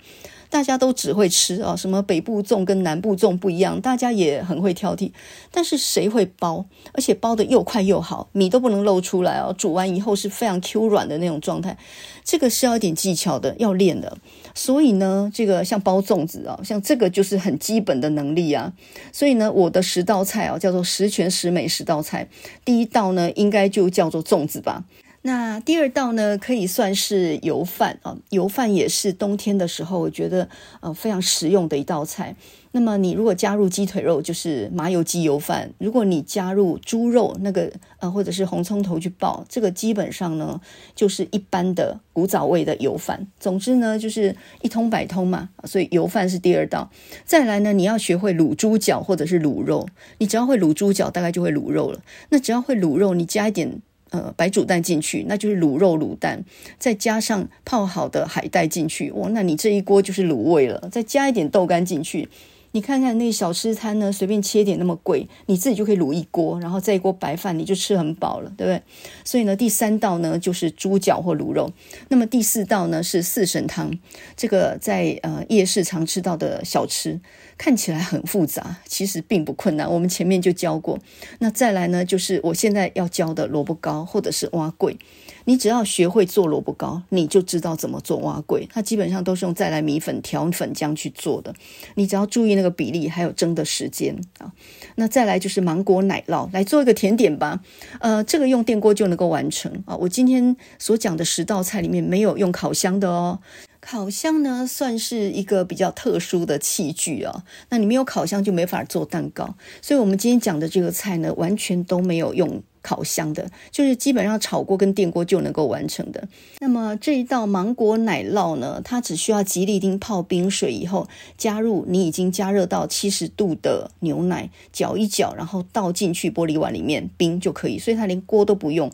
[0.55, 5.11] 大家都只会吃啊，什么北部粽跟南部粽不一样，大家也很会挑剔，
[5.51, 6.65] 但是谁会包？
[6.93, 11.77] 而且包得又快又好，米都不能露出来哦，煮完以后是非常 Q 软的那种状态，
[12.23, 14.17] 这个是要一点技巧的，要练的。
[14.55, 18.73] 所以呢，这个像包粽子啊，像这个就是很基本的能力啊。
[19.11, 22.29] 所以呢，我的十道菜啊，叫做十全十美十道菜，
[22.65, 24.85] 第一道呢，应该就叫做粽子吧。
[25.27, 32.37] 那第二道呢，可以算是油饭啊，油饭也是冬天的时候，我觉得呃非常实用的一道菜。
[32.73, 40.61] 那么你如果加入鸡腿肉，就是麻油鸡油饭；如果你加入猪肉，那个呃或者是红葱头去爆，这个基本上呢
[40.95, 43.27] 就是一般的古早味的油饭。
[43.41, 45.49] 总之呢，就是一通百通嘛。
[45.65, 46.91] 所以油饭是第二道。
[47.25, 52.03] 再来呢，你要学会卤猪脚或者是卤肉，你只要会卤猪脚，大概就会卤肉了。
[52.29, 53.81] 那只要会卤肉，你加一点。
[54.11, 56.45] 呃，白煮蛋进去，那就是卤肉卤蛋，
[56.79, 60.89] 再加上泡好的海带进去，哇，那你这一锅就是卤味了。
[60.93, 62.29] 再加一点豆干进去，
[62.75, 68.83] 你看看那小吃摊呢，随便切点那么贵，你自己就可以卤一锅，然后再一锅白饭，你就吃很饱了，对不对？
[69.25, 71.71] 所以呢，第三道呢就是猪脚或卤肉。
[72.09, 73.97] 那么第四道呢是四神汤，
[74.37, 77.21] 这个在呃夜市常吃到的小吃，
[77.57, 79.89] 看起来很复杂，其实并不困难。
[79.89, 80.99] 我们前面就教过。
[81.39, 84.99] 那再来呢，就是我现在要教的萝卜糕或者是蛙桂。
[85.45, 88.67] 你只要学会做萝卜糕，你就知道怎么做碗粿。
[88.71, 91.55] 它基本上都是用再来米粉调粉浆去做的。
[91.95, 94.53] 你只要注意那个比例，还有蒸的时间啊。
[94.97, 97.61] 那再来就是芒果奶酪，来做一个甜点吧。
[98.01, 99.97] 呃，这个用电锅就能够完成啊。
[99.97, 103.41] 我今天所讲的十道菜里面没有用烤箱的哦。
[103.81, 107.45] 烤箱呢，算是一个比较特殊的器具啊。
[107.69, 109.55] 那你没有烤箱就没法做蛋糕。
[109.83, 112.63] 所以我们今天讲的这个菜呢，完全都没有用。
[112.85, 116.29] 烤箱的，就是基本上炒锅跟电锅就能够完成的。
[116.61, 127.79] 那么这一道芒果奶酪呢，它只需要吉利丁泡冰水以后，加入你已经加热到七十度的牛奶，搅一搅，然后倒进去玻璃碗里面冰就可以。
[127.79, 128.93] 所以它连锅都不用。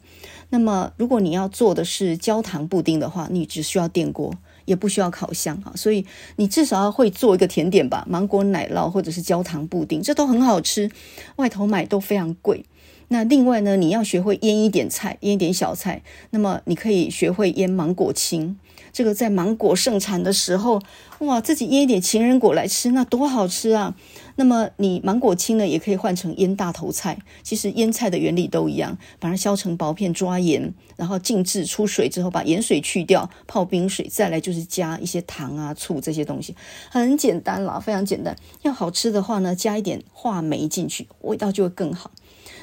[0.50, 4.32] 那么如果你要做的是焦糖布丁的话，你只需要电锅，
[4.66, 5.72] 也不需要烤箱啊。
[5.74, 10.88] 所以你至少要会做一个甜点吧，芒果奶酪或者是焦糖布丁，这都很好吃，
[11.36, 12.64] 外头买都非常贵。
[13.12, 16.00] 那另外呢，你要学会腌一点菜，腌一点小菜。
[16.30, 18.56] 那么你可以学会腌芒果青，
[18.92, 20.80] 这个在芒果盛产的时候，
[21.18, 23.96] 哇，自己腌一点情人果来吃，那多好吃啊！
[24.36, 27.18] 那么你芒果青呢，也可以换成腌大头菜。
[27.42, 36.54] 其实腌菜的原理都一样，把它削成薄片，抓盐，然后静置出水之后，把盐水去掉，泡冰水，再来就是加一些糖啊、醋这些东西，
[36.88, 38.36] 很简单啦，非常简单。
[38.62, 42.12] 要好吃的话呢，加一点话梅进去，味道就会更好。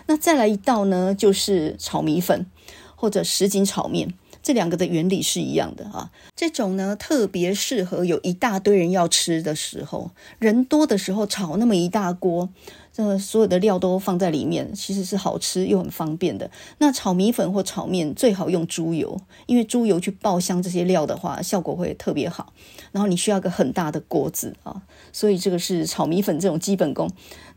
[0.08, 2.46] 那再来一道呢，就是炒米粉
[2.96, 6.12] 或者什锦炒面，这两个的原理是一样的啊。
[6.36, 12.50] 这种呢，特别适合有一大堆人要吃的时候，人多的时候炒那么一大锅。
[12.98, 16.50] 这所有的料都放在里面，其实是好吃又很方便的。
[16.80, 22.52] 那炒米粉或炒面最好用猪油，因为猪油去爆香这些料的话，效果会特别好。
[22.92, 24.82] 然后你需要个很大的锅子啊，
[25.14, 27.08] 所以这个是炒米粉这种基本功。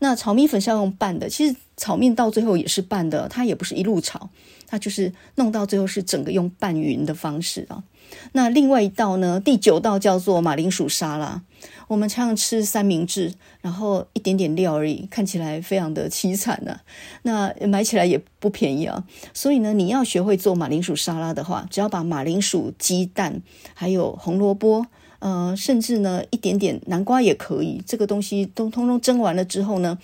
[0.00, 4.28] 那炒米粉是要用拌的，其实炒面到最后也是拌的，它也不是一路炒，
[4.66, 7.82] 它就是弄到最后是整个用拌匀的方式啊。
[8.32, 11.42] 那另外一道呢，第九道叫做马铃薯沙拉。
[11.88, 16.78] 我们常常吃三明治，然后一点点料而已，看起来非常的凄惨呢、
[17.22, 19.04] 那买起来也不便宜啊。
[19.34, 23.42] 所以呢，你要学会做马铃薯沙拉的话，只要把马铃薯、鸡蛋，
[23.74, 24.86] 还有红萝卜，
[25.18, 29.98] 呃，甚至呢一点点南瓜也可以，这个东西都通通蒸完了之后呢，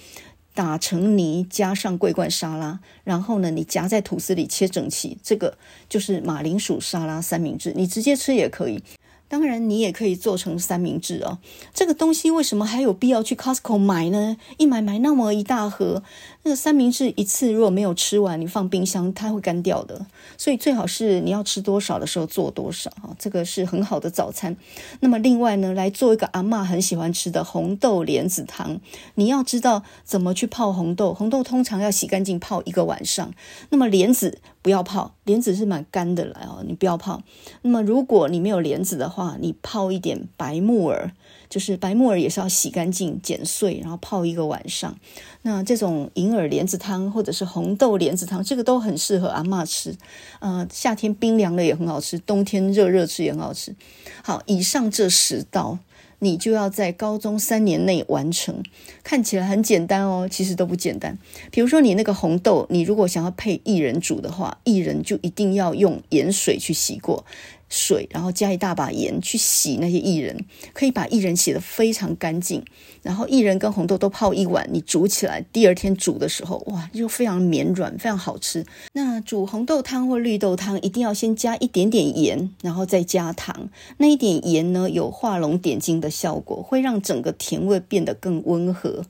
[0.57, 7.75] 打成泥，加上桂冠沙拉，然后呢，你夹在吐司里切整齐，这个就是马铃薯沙拉三明治。
[7.77, 8.83] 你直接吃也可以。
[9.29, 11.38] 当然，你也可以做成三明治哦。
[11.75, 14.37] 这个东西为什么还有必要去 Costco 买呢？
[14.57, 16.03] 一买买那么一大盒，
[16.46, 20.06] 那个三明治一次如果没有吃完，你放冰箱它会干掉的。
[20.38, 24.56] 所以最好是你要吃多少的时候做多少啊，这个是很好的早餐。
[25.00, 28.80] 那么另外呢，来做一个阿嬷很喜欢吃的红豆莲子汤。
[29.16, 33.35] 你要知道怎么去泡红豆，红豆通常要洗干净泡一个晚上。
[33.70, 34.38] 那么莲子。
[34.62, 37.22] 不要泡，莲子是蛮干的来哦，你不要泡。
[37.62, 41.12] 那么如果你没有莲子的话，你泡一点白木耳，
[41.48, 44.96] 就是白木耳也是要洗干净、剪碎，然后泡一个晚上。
[45.42, 49.96] 那这种银耳莲子汤或者是红豆莲子汤，这个都很适合阿嬷吃。
[50.40, 53.74] 呃，夏天冰凉的也很好吃，冬天热热吃也很好吃。
[54.22, 55.78] 好，以上这十道。
[56.18, 58.62] 你就要在高中三年内完成，
[59.04, 61.18] 看起来很简单哦，其实都不简单。
[61.50, 67.26] 比如说你那个红豆，你如果想要配薏仁煮的话，薏仁就一定要用盐水去洗过。
[67.68, 72.64] 水，然后加一大把盐去洗那些薏仁，可以把薏仁洗得非常干净。
[73.02, 78.66] 然后薏仁跟红豆都泡一碗，你煮起来，第二天煮的时候，哇，就非常绵软，非常好吃。
[78.94, 83.68] 那煮红豆汤或绿豆汤，一定要先加一点点盐，然后再加糖。
[83.98, 89.05] 那一点盐呢，有画龙点睛的效果，会让整个甜味变得更温和。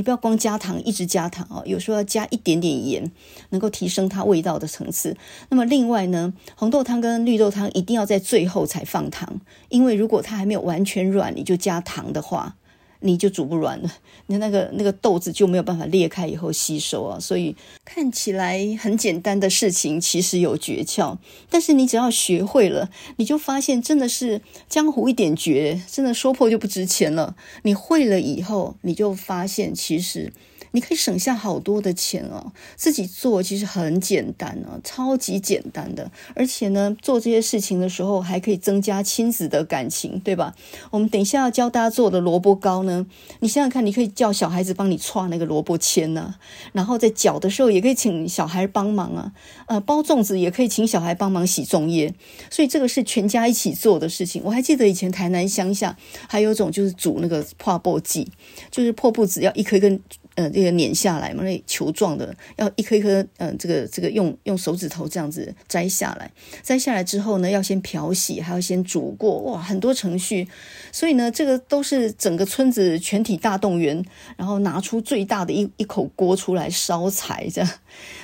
[0.00, 3.12] 你不要光加糖，一直加糖哦，有时候要加一点点盐，
[3.50, 5.14] 能够提升它味道的层次。
[5.50, 12.56] 那么另外呢，红豆汤跟绿豆汤一定要在最后才放糖，因为如果它还没有完全软，你就加糖的话。
[13.00, 13.90] 你就煮不软了，
[14.26, 17.18] 你那个那个豆子就没有办法裂开以后吸收啊。
[17.18, 21.16] 所以看起来很简单的事情，其实有诀窍。
[21.48, 27.34] 但是你只要学会了，你就发现真的是江湖一点诀，真的说破就不值钱了。
[27.62, 30.32] 你会了以后，你就发现其实
[30.72, 32.52] 你可以省下好多的钱哦。
[32.76, 36.10] 自己做其实很简单啊，超级简单的。
[36.34, 40.54] 而且呢，做这些事情的时候还可以增加亲子的感情，对吧？
[40.90, 43.06] 我们等一下要教大家做的萝卜糕呢，
[43.40, 46.34] 你想想看，你可以叫小孩子帮你串那个萝卜签呐，
[46.72, 49.32] 然后在搅的时候也可以请小孩帮忙啊。
[49.66, 52.14] 呃，包粽子也可以请小孩帮忙洗粽叶，
[52.50, 54.42] 所以这个是全家一起做的事情。
[54.44, 55.96] 我还记得以前台南乡下
[56.28, 58.30] 还有种就是煮那个破布剂，
[58.70, 60.00] 就是破布子要一颗一根。
[60.36, 66.30] 呃，这个碾下来嘛，那球状的，要一颗一颗，嗯、呃，这个这个用用手指头这样子摘下来，
[66.62, 70.46] 摘下来之后呢，要先漂洗，还要先煮过，哇，很多程序。
[70.92, 74.02] 所以呢，这个都是整个村子全体大动员，
[74.36, 77.70] 然后拿出最大的一一口锅出来烧柴，这样。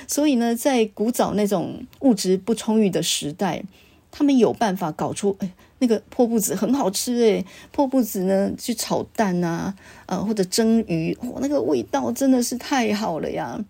[0.07, 3.61] 所以呢，在古早那种物质不充裕的时代，
[4.09, 5.37] 他们有办法搞出，
[5.79, 9.75] 那个破布子很好吃诶，破布子呢去炒蛋啊，
[10.07, 13.63] 呃或者蒸鱼，哇，那个味道真的是太好了呀！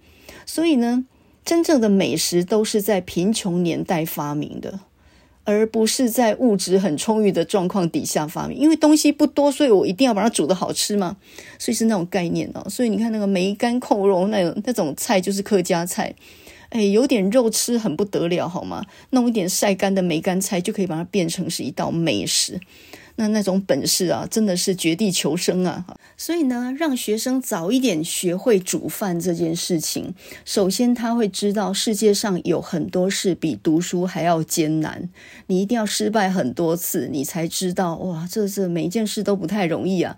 [0.45, 1.05] 所以呢，
[1.43, 4.79] 真正的美食都是在贫穷年代发明的，
[5.43, 8.57] 而不是在物质很充裕的状况底下发明。
[8.57, 11.17] 因为东西不多，所以我一定要把它煮得好吃嘛，
[11.59, 12.65] 所以是那种概念哦。
[12.69, 16.15] 所以你看那个梅干扣肉那种那种菜就是客家菜。
[16.70, 18.86] 哎，有点肉吃很不得了，好吗？
[19.11, 22.59] 弄一点晒干的梅干菜就可以把它变成是一道美食。
[23.20, 25.84] 那那种本事啊，真的是绝地求生啊！
[26.18, 30.13] 所以呢，让学生早一点学会煮饭这件事情，
[30.45, 35.09] 首先他会知道世界上有很多事比读书还要艰难。
[35.47, 40.15] 你一定要失败很多次，你才知道哇，这这每一件事都不太容易啊。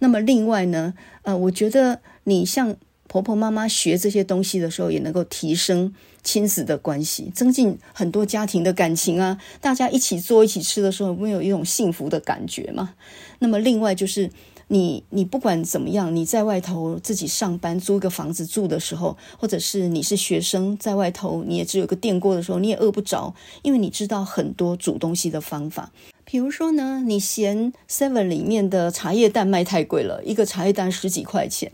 [0.00, 2.74] 那么另外呢，呃，我觉得你像。
[3.10, 5.92] 婆婆妈妈学这些东西的时候，也能够提升
[6.22, 9.36] 亲子的关系，增进很多家庭的感情啊！
[9.60, 12.94] 大家一起做、一起吃的时候，会有一种幸福的感觉嘛。
[13.40, 14.30] 那么，另外就是
[14.68, 25.90] 你，你不管怎么样，你在外头自己上班，租一个房子住的时候，或者是你是学生在外头，你也只有个电锅的时候，你也饿不着，因为你知道很多煮东西的方法。
[26.24, 31.72] 比如说呢，你嫌 Seven 里面的茶叶蛋卖太贵了，一个茶叶蛋十几块钱。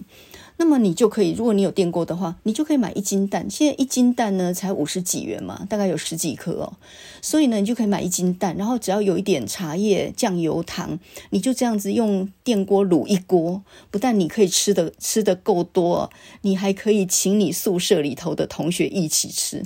[0.59, 3.46] 那么你就可以，如果你有电锅的话，你就可以买一斤蛋。
[3.50, 6.72] 现在一斤蛋呢才五十几元嘛，大概有十几颗哦。
[7.20, 10.98] 所以呢，你就可以买一斤蛋，然后只要有一点茶叶、酱油、糖，
[11.30, 13.62] 你就这样子用电锅卤一锅。
[13.90, 19.62] 不但你可以吃的吃得够多，你还可以请你宿舍里头的同学一起吃。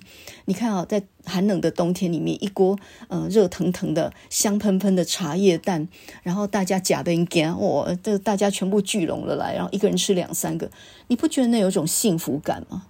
[0.51, 2.77] 你看啊，在寒冷的冬天里面，一锅
[3.07, 5.87] 嗯、热腾腾的、香喷喷的茶叶蛋，
[6.25, 10.69] 然后大家夹边夹，哇，这大家全部聚拢了来，然后一个人吃两三个，
[11.07, 12.87] 你不觉得那有种幸福感吗？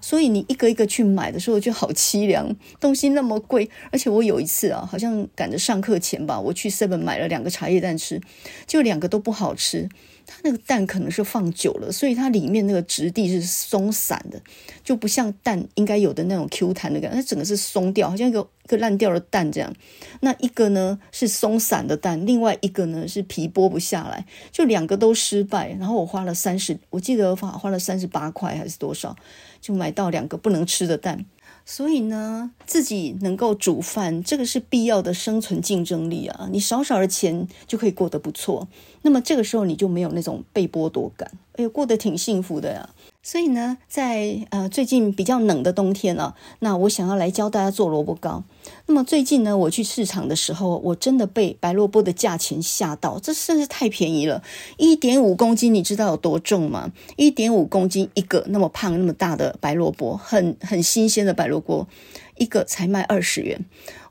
[0.00, 8.20] 所以你一个一个去买的时候就好凄凉，东西那么贵，而且我有一次啊，好像赶着上课前吧，我去 Seven 买了两个茶叶蛋吃，
[8.66, 9.88] 就两个都不好吃。
[10.26, 14.40] 它那个蛋可能是放久了，所以它里面那个质地是松散的，
[14.82, 19.72] 就不像蛋应该有的那种 Q 弹的感觉，它整个是松掉，好像一个一个烂掉的蛋这样。
[20.20, 25.68] 那一个呢是松散的蛋，另外一个呢是皮剥不下来，就两个都失败。
[25.78, 29.14] 然后我花了三十，我记得花花了三十八块还是多少，
[29.60, 31.24] 就买到两个不能吃的蛋。
[31.66, 36.48] 所以呢，自己能够煮饭，这个是必要的生存竞争力啊！
[36.52, 38.68] 你少少的钱就可以过得不错，
[39.02, 42.90] 那么这个时候你就没有那种被剥夺感，哎呦，过得挺幸福的呀。
[43.24, 48.44] 所以呢，在呃最近比较冷的冬天啊，那我想要来教大家做萝卜糕。
[48.84, 54.42] 那么最近呢，我去市场的时候，我真的被白萝卜的价钱吓到，这真是太便宜了，
[54.76, 56.92] 一点五公斤，你知道有多重吗？
[57.16, 61.88] 一点五公斤一个，那么胖那么大的白萝卜，很很新鲜的白萝卜。
[62.36, 63.64] 一个才卖二十元，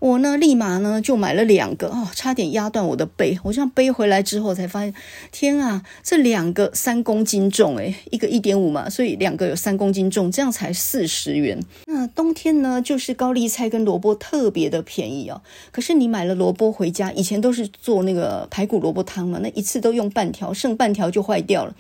[0.04, 3.40] 我呢立马呢就买了两个哦，差点压断我的背。
[3.42, 4.94] 我这样背回来之后才发现，
[5.32, 11.58] 天啊，这两个三公斤重诶，一个一点五嘛，所以两个有三公斤重，这样才四十元。
[11.86, 15.42] 那冬天呢，就是高丽菜跟萝卜特别的便宜哦。
[15.72, 21.74] 可是你买了萝卜回家，以前都是做那个排骨萝卜汤嘛，那一次都用半条，剩半条就坏掉了。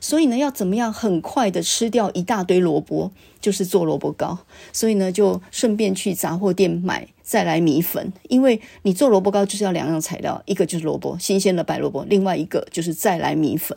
[0.00, 4.38] 所以呢，要怎么样很快的吃掉一大堆萝卜，就是做萝卜糕。
[4.72, 13.76] 所以呢，就顺便去杂货店买再来米粉，因为你做萝卜糕就是要两样材料，一个就是萝卜，新鲜的白萝卜，另外一个就是再来米粉。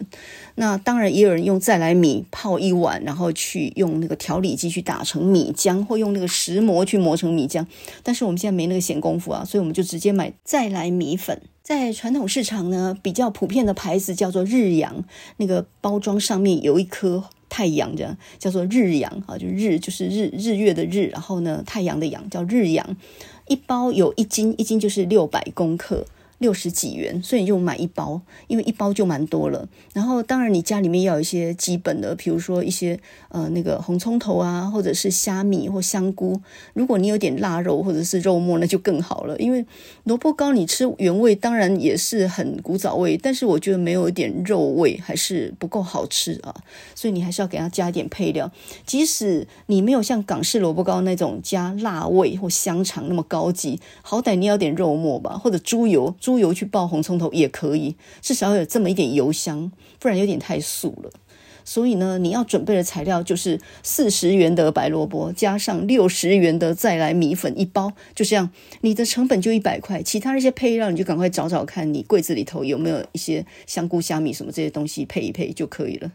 [0.55, 7.65] 那当然也有人用再来米泡一碗，然后去用那个调理机去打成米浆，或用那个石磨去磨成米浆。
[8.01, 11.41] 但是我们现在没那个闲工夫啊，所以我们就直接买再来米粉。
[11.61, 15.03] 在传统市场呢，比较普遍的牌子叫做日阳，
[15.35, 22.95] 那个包装上面有一颗太阳，这样叫做日阳啊，就日就是日日月的日，然后呢太阳的阳叫日阳，
[23.49, 26.05] 一包有一斤，一斤就是六百公克，
[26.41, 29.69] 六十几元，所以你就买一包，因为一包就蛮多了。
[29.93, 36.41] 然后当然你家里面要有一些基本的，比如说一些呃那个红葱头啊，或者是虾米或香菇。
[36.73, 39.37] 如果你有点腊肉或者是肉末，那就更好了。
[39.37, 39.63] 因为
[40.05, 46.55] 萝卜糕你吃原味当然也是很古早味，但是我觉得没有一点肉味还是不够好吃啊。
[46.95, 48.51] 所以你还是要给它加一点配料，
[48.83, 59.69] 即使你没有像港式萝卜糕那种加辣味或香肠那么高级，好歹你要点肉末吧，或者猪油，猪猪油去爆红葱头也可以，至少有这么一点油香，
[59.99, 61.11] 不然有点太素了。
[61.65, 70.01] 所以呢，你要准备的材料就是四十元的白萝卜，加上六十元的再来米粉一包，就这样，你的成本就一百块。
[70.01, 76.09] 其他那些配料你就赶快找找看，你柜子里头有没有一些香菇、虾米什么这些东西配一配就可以了。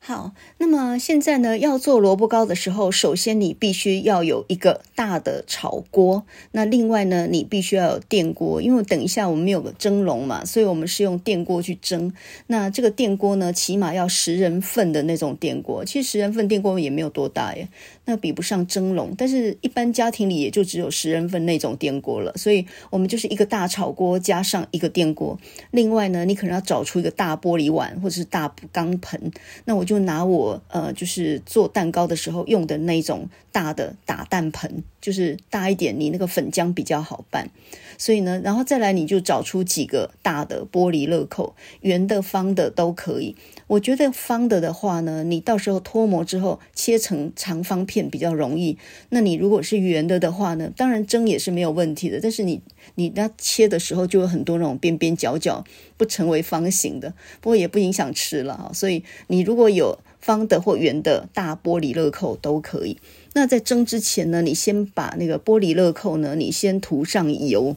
[0.00, 6.24] 好，那么现在呢，要做萝卜糕的时候，首先你必须要有一个大的炒锅。
[6.52, 12.10] 那另外呢，你必须要有电锅，因为等一下我们没有个蒸笼嘛，所以我们是用电锅去蒸。
[12.46, 15.84] 那这个电锅呢，起码要十人份的那种电锅。
[15.84, 17.68] 其实十人份电锅也没有多大耶，
[18.08, 19.12] 那比不上蒸笼。
[19.16, 25.36] 但是一般家庭里也就只有十人份那种电锅了，所以我们就是一个大炒锅加上一个电锅。
[25.72, 29.32] 另外呢，你可能要找出一个大玻璃碗或者是大钢盆。
[29.64, 29.88] 那我。
[29.88, 37.48] 就拿我呃，就是做蛋糕的时候用的那种大的打蛋盆，就是大一点，你那个粉浆比较好拌。
[37.96, 43.34] 所以呢，然后再来你就找出几个大的玻璃乐扣，圆的、方的都可以。
[43.66, 48.76] 我觉得方的的话呢，你到时候脱模之后切成长方片比较容易。
[49.08, 52.60] 那你如果是圆的的话呢，当然蒸也是没有问题的，但是你
[52.96, 55.64] 你那切的时候就有很多那种边边角角，
[55.96, 57.14] 不成为方形的。
[57.40, 58.70] 不过也不影响吃了啊。
[58.74, 62.98] 所以你如果有方的或圆的大玻璃乐扣都可以。
[63.34, 67.76] 那在蒸之前呢，你先把那个玻璃乐扣呢，你先涂上油。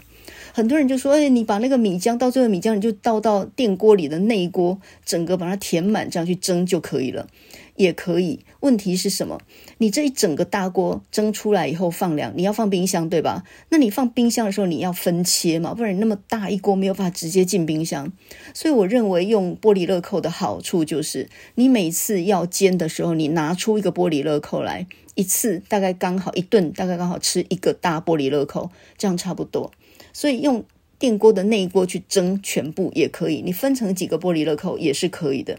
[0.54, 7.28] 很多人就说：“哎，你把那个米浆，到最后米浆你就倒到电锅里的内锅，整个把它填满，这样去蒸就可以了，
[7.76, 8.40] 也可以。
[8.60, 9.40] 问题是什么？
[9.80, 13.44] 你这一整个大锅蒸出来以后放凉，你要放冰箱对吧？
[13.70, 18.12] 那你放冰箱的时候，你要分切嘛，不然你那么大一锅没有办法直接进冰箱。
[18.54, 29.72] 所以我认为用玻璃乐扣的好处就是，你每次要煎的时候，你拿出一个玻璃乐扣来，一次大概刚好一顿，大概刚好吃一个大玻璃乐扣，这样差不多。”
[30.14, 30.66] 所以用
[31.02, 35.58] 电锅的内锅去蒸全部也可以，你分成几个玻璃乐扣也是可以的。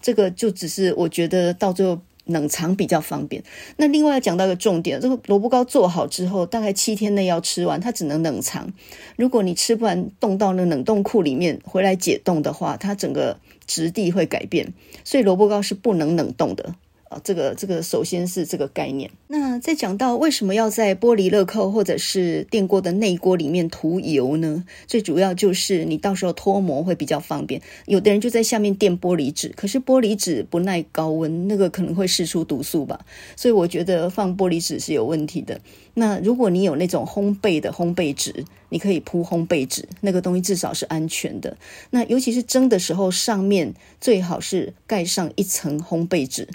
[0.00, 3.42] 这个就只是我觉得到最后冷藏比较方便。
[3.76, 8.72] 那另外要讲到一个重点，这个萝卜糕做好之后，大概七天内要吃完，它只能冷藏。
[9.16, 14.72] 如果你吃不完，冻到那冷冻库里面回来解冻的话，它整个质地会改变，
[15.02, 16.76] 所以萝卜糕是不能冷冻的。
[17.22, 19.10] 这个这个首先是这个概念。
[19.28, 24.64] 那再讲到为什么要在玻璃乐扣或者是电锅的内锅里面涂油呢？
[24.86, 27.60] 最主要就是你到时候脱模会比较方便。
[27.86, 33.04] 有的人就在下面垫玻璃纸，可是玻璃纸不耐高温，那个可能会释出毒素吧。
[33.36, 35.60] 所以我觉得放玻璃纸是有问题的。
[35.94, 41.56] 那如果你有那种烘焙的烘焙纸，你可以铺烘焙纸，那个东西至少是安全的。
[41.90, 46.48] 那尤其是蒸的时候，上面最好是盖上一层烘焙纸。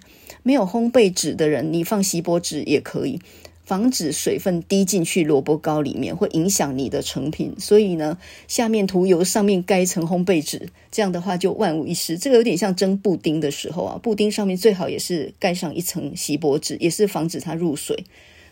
[0.44, 3.20] 没有烘焙纸的人，你放锡箔纸也可以，
[3.64, 7.54] 防止水分滴进去萝卜糕里面，会影响你的成品。
[7.60, 8.18] 所以呢，
[8.48, 12.18] 下面涂油，上面盖一层烘焙纸，这样的话就万无一失。
[12.18, 18.06] 这个有点像蒸布丁的时候啊，布丁上面最好也是盖上一层锡箔纸，也是防止它入水，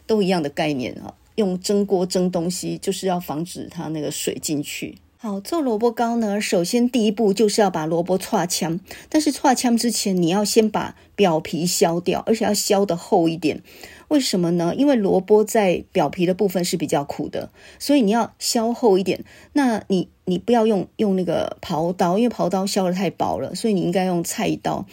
[0.06, 1.14] 都一样的概念啊。
[1.36, 4.96] 用蒸锅蒸东西，就是要防止它那个水进去。
[5.20, 13.64] 好，做萝卜糕呢，首先第一步就是要把萝卜搓枪，但是搓枪之前你要先把表皮削掉，而且要削的厚一点。
[14.10, 14.76] 为什么呢？
[14.78, 17.50] 因为萝卜在表皮的部分是比较苦的，
[17.80, 19.26] 所以你要削厚一点。
[19.54, 24.86] 那你你不要用用那个刨刀，因为刨刀削的太薄了，所以你应该用菜刀。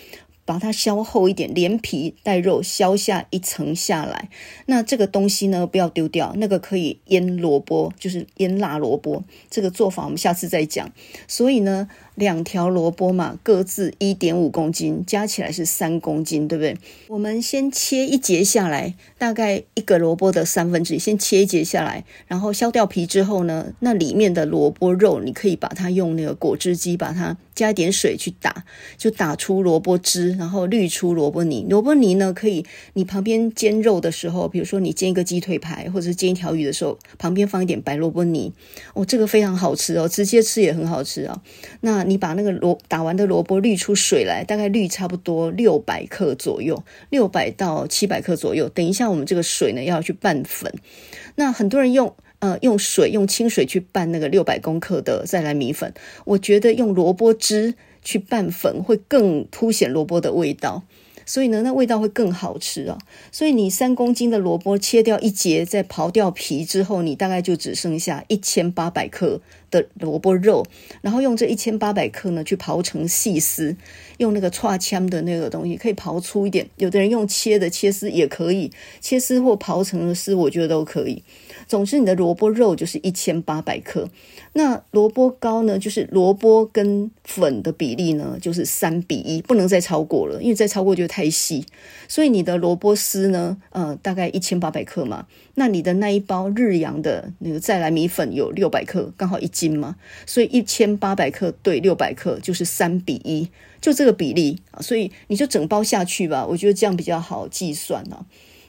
[0.44, 4.28] 把它削厚一点，连皮带肉削下一层下来。
[4.66, 9.24] 那这个东西呢，不要丢掉，那个可以腌萝卜，就是腌辣萝卜。
[9.50, 10.90] 这个做法我们下次再讲。
[11.26, 11.88] 所以呢。
[12.14, 16.76] 两条萝卜嘛，各自一点五公斤，加起来是三公斤，对不对？
[17.08, 28.64] 我们先切一节下来，大概一个萝卜的三分之一，先切一节下来，然后削掉皮之后呢，那里面的萝卜肉，你可以把它用那个果汁机把它加一点水去打，
[28.96, 31.66] 就打出萝卜汁，然后滤出萝卜泥。
[31.68, 38.52] 萝卜泥呢，可以你旁边煎肉的时候，比如说你煎一个鸡腿排或者是煎一条鱼的时候，旁边放一点白萝卜泥，
[38.94, 41.42] 哦，这个非常好吃哦，直接吃也很好吃、哦。
[41.80, 48.68] 那你把那个萝打完的萝卜滤出水来，大概滤差不多六百克左右，六百到七百克左右。
[48.68, 50.72] 等一下，我们这个水呢要去拌粉。
[51.34, 55.92] 那很多人用呃用水用清水去拌那个六百公克的再来米粉，
[56.24, 60.84] 我觉得用萝卜汁去拌粉会更凸显萝卜的味道。
[61.26, 62.98] 所以呢，那味道会更好吃啊！
[63.32, 69.40] 所以你三公斤的萝卜切掉一节，再刨掉皮之后，你大概就只剩下一千八百克
[69.80, 70.64] 的萝卜肉，
[71.02, 73.76] 然后用这一千八百克呢去刨成细丝，
[74.18, 78.70] 用那个叉枪的那个东西可以刨粗一点，有的人用切的切丝也可以，
[79.00, 81.22] 切丝或刨成的丝，我觉得都可以。
[81.66, 84.08] 总之，你的萝卜肉就是一千八百克。
[84.52, 91.66] 那萝卜糕呢，就是萝卜跟粉的比例呢，就是三比一，不能再超过了，因为再超过就太细。
[92.06, 95.26] 所以你的萝卜丝呢，呃，大概一千八百克嘛。
[95.56, 99.96] 那你的那一包日扬的那个再来米粉有六百克，刚好一斤嘛。
[100.26, 103.48] 所以一千八百克对六百克就是三比一，
[103.80, 104.80] 就这个比例啊。
[104.80, 108.24] 所以你就整包下去吧，我觉得这样比较好计算啊。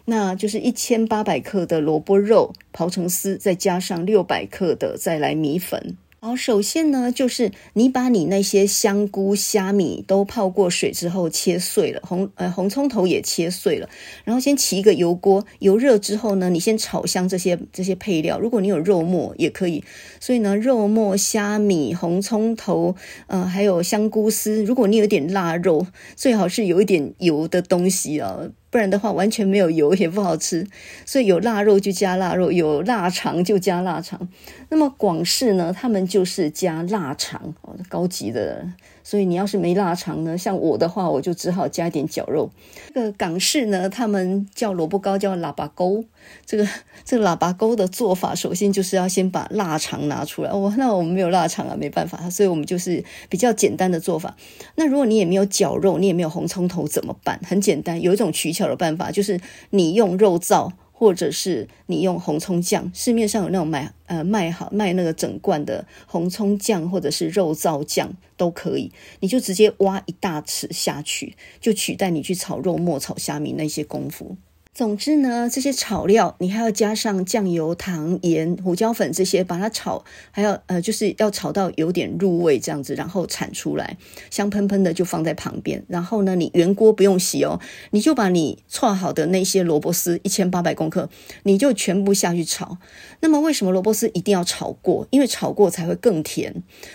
[0.06, 5.98] 那就是一千八百克的萝卜肉刨成丝，再加上六百克的再来米粉。
[6.20, 13.88] 好，首先呢，就是你把你那些香菇、虾米都泡过水之后切碎了，红呃红葱头也切碎了，
[14.24, 18.40] 然后先起一个油锅，油热之后呢，你先炒香这些这些配料。
[18.40, 19.84] 如果你有肉末也可以，
[20.20, 22.96] 所以呢，肉末、虾米、红葱头，
[23.28, 24.64] 呃，还有香菇丝。
[24.64, 25.86] 如果你有点腊肉，
[26.16, 28.40] 最好是有一点油的东西啊。
[28.76, 30.68] 不然的话，完全没有油也不好吃。
[31.06, 34.28] 所以有腊肉就加腊肉，有腊肠就加腊肠。
[34.68, 37.54] 那么广式呢，他们就是加腊肠，
[37.88, 38.68] 高级的。
[39.06, 42.50] 所以你要是没腊肠呢，像我的话，我就只好加一点绞肉。
[42.92, 46.04] 这个港式呢，他们叫萝卜糕叫喇叭糕。
[46.44, 46.68] 这个
[47.04, 50.50] 这个喇叭糕的做法，首先就是要先把腊肠拿出来。
[50.50, 54.36] 哦，那我们没有腊肠啊，没办法，所以我们就是比较简单的做法。
[54.74, 57.40] 那如果你也没有绞肉，你也没有红葱头怎么办？
[57.46, 59.40] 很简单，有一种取巧的办法，就是
[59.70, 60.72] 你用肉燥。
[60.98, 68.90] 或者是你用红葱酱，市面上有那种卖呃卖好卖那个整罐的红葱酱，或者是肉燥酱都可以，
[69.20, 74.38] 你就直接挖一大匙下去，就取代你去炒肉末、炒虾米那些功夫。
[74.76, 83.96] 总之呢，这些炒料你还要加上酱油、糖、盐、胡椒粉这些，把它炒，还要呃，就是要炒到有点入味这样子，然后铲出来，
[84.30, 85.82] 香喷喷的就放在旁边。
[85.88, 87.58] 然后呢，你原锅不用洗哦，
[87.92, 91.10] 你就把你炒好的那些萝卜丝一千八百公克，
[91.44, 92.78] 你就全部下去炒。
[93.22, 95.08] 那么为什么萝卜丝一定要炒过？
[95.10, 96.54] 因为炒过才会更甜。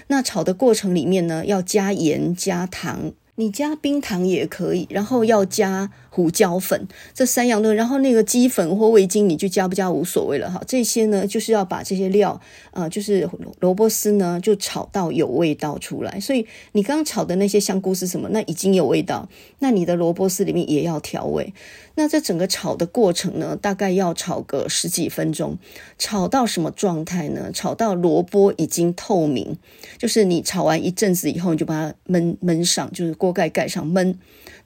[0.08, 3.12] 那炒的过程里面呢，要加盐、加糖。
[3.40, 10.62] 你加冰糖也可以，然后要加胡椒粉，这三样东西，然后那个鸡粉或味精你就加不加无所谓了哈。
[10.66, 12.38] 这些呢，就是要把这些料，
[12.72, 13.26] 呃，就是
[13.60, 16.20] 萝卜丝呢，就炒到有味道出来。
[16.20, 18.28] 所以你刚炒的那些香菇是什么？
[18.30, 19.26] 那已经有味道，
[19.60, 21.54] 那你的萝卜丝里面也要调味。
[22.00, 25.58] 那这整个炒的过程呢，大概要炒个十几分钟，
[25.98, 27.50] 炒到什么状态呢？
[27.52, 29.58] 炒到萝卜已经透明，
[29.98, 34.14] 就是你炒完一阵子以后，你就把它焖焖上，就是锅盖盖上焖。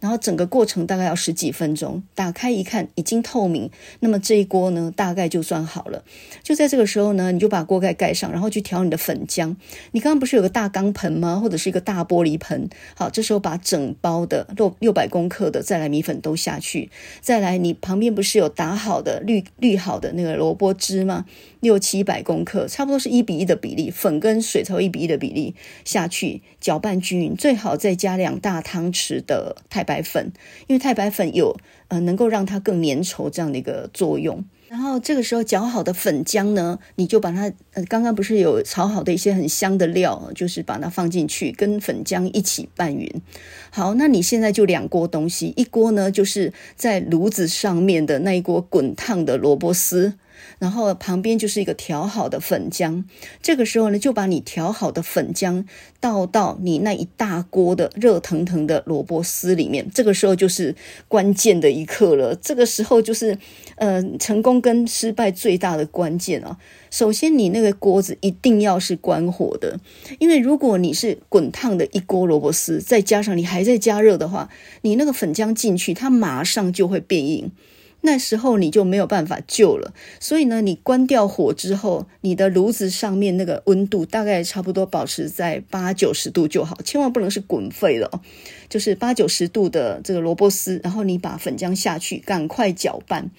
[0.05, 6.05] 然后整个过程大概要十几分钟，打开一看已经透明，那么这一锅呢，大概就算好了。
[6.43, 9.57] 就在这个时候呢，你就把锅盖盖上，然后去调你的粉浆。
[9.93, 11.41] 你刚刚不是有个大钢盆吗？
[11.43, 12.69] 或者是一个大玻璃盆？
[12.95, 16.91] 好，这时候把整包的六六百公克的再来米粉都下去，
[17.23, 21.25] 再来你旁边不是有打好的滤滤好的那个萝卜汁吗？
[21.65, 30.31] 六七百公克，差不多是一比一的比例，粉跟水才一比一的比例下去搅拌均匀，最好再加两大汤匙的太白粉，
[30.69, 31.57] 因为太白粉有
[31.89, 34.45] 呃能够让它更粘稠这样的一个作用。
[34.69, 43.09] 然后这个时候搅好的粉浆呢，你就把它呃刚刚不是有炒好的一些很香的料，就是把它放进去，跟粉浆一起拌匀。
[43.71, 50.15] 好，那你现在就两锅东西，一锅呢就是在炉子上面的那一锅滚烫的萝卜丝。
[50.65, 53.05] 然后旁边就是一个调好的粉浆，
[53.43, 55.67] 这个时候呢，就把你调好的粉浆
[56.01, 59.87] 倒到你那一大锅的热腾腾的萝卜丝里面。
[59.93, 60.75] 这个时候就是
[61.07, 63.37] 关键的一刻了，这个时候就是
[63.77, 66.57] 呃成功跟失败最大的关键啊。
[66.91, 69.79] 首先，你那个锅子一定要是关火的，
[70.19, 74.49] 因为如果你是滚烫的一锅萝卜丝，再加上你还在加热的话，
[74.81, 77.53] 你那个粉浆进去，它马上就会变硬。
[78.07, 88.21] 那时候你就没有办法救了，所以呢，你关掉火之后，你的炉子上面那个温度大概差不多保持在八九十度就好，千万不能是滚沸了，
[88.69, 93.31] 就是八九十度的这个萝卜丝，然后你把粉浆下去，赶快搅拌。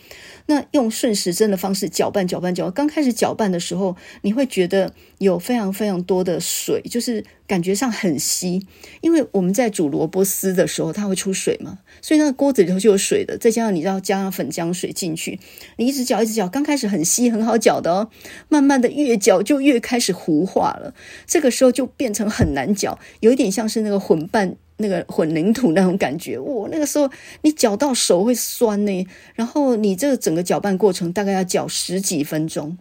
[0.47, 2.73] 那用顺时针的方式搅拌、搅拌、搅拌。
[2.73, 8.65] 刚开始搅拌的时候，你会觉得有非常非常多的水，就是感觉上很稀，
[9.01, 13.37] 因为我们在煮萝卜丝的时候，它会出水嘛，所以那个锅子里头就有水的。
[13.37, 15.39] 再加上你要加上粉浆水进去，
[15.77, 18.09] 你一直搅一直搅，刚开始很稀很好搅的哦，
[18.49, 20.93] 慢慢的越搅就越开始糊化了。
[21.27, 26.39] 这个时候就变成很难搅，有一点像是那个混拌那个混凝土那种感觉。
[26.39, 27.09] 哇，那个时候
[27.43, 29.07] 你搅到手会酸呢。
[29.35, 32.77] 然后你这个整个搅拌过程大概要搅十几分钟。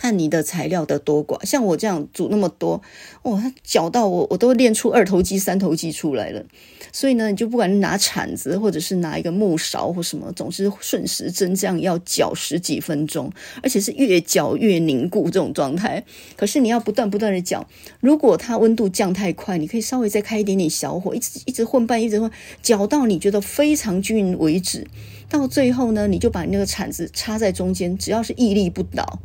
[0.00, 2.80] 看你的材料的多寡，像我这样煮那么多，
[3.24, 6.42] 哇，它搅到我，我都练出二头肌、三头肌出来了。
[6.90, 13.30] 所以呢，你就不管拿铲子，或者是拿一个木勺或什么，总是顺时针这样要搅十几分钟，
[13.62, 16.02] 而且是越搅越凝固这种状态。
[16.34, 17.68] 可是你要不断不断的搅，
[18.00, 22.30] 如果它温度降太快，你可以稍微再开一点点小火，一直一直混拌，一直混，
[22.62, 24.86] 搅到你觉得非常均匀为止。
[25.28, 29.20] 到最后呢，你就把那个铲子插在中间，只要是屹立不倒。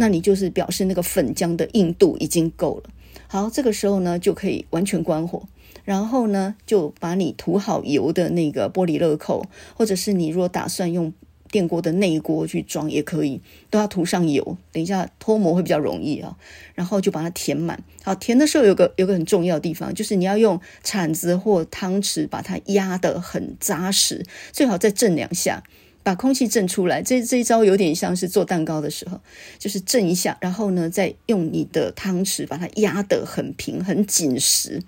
[0.00, 2.84] 那你就是表示那个粉浆的硬度已经够了。
[3.26, 5.42] 好，这个时候呢就可以完全关火，
[5.84, 9.44] 然后呢就把你涂好油的那个玻璃乐扣，
[9.76, 11.12] 或者是你如果打算用
[11.50, 16.34] 电锅的内锅去装也可以，都要涂上油，等一下脱模会比较容易啊。
[16.74, 17.84] 然后就把它填满。
[18.02, 25.62] 好，填的时候有个有个很重要的地方，就是你要用铲子或汤匙把它压得很扎实，最好再震两下。
[26.02, 29.20] 把空气震出来，这这一招有点像是做蛋糕的时候，
[29.58, 34.82] 就是震一下，然后呢，再用你的汤匙把它压得很平、很紧实，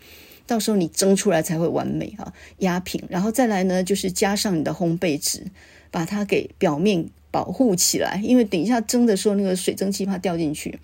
[0.46, 5.44] 到时候你蒸出来才会完美哈，压平，然后再来呢，就是加上你的烘焙纸，
[5.90, 10.78] 把它给表面保护起来，因为等一下蒸的时候那个水蒸气怕掉进去。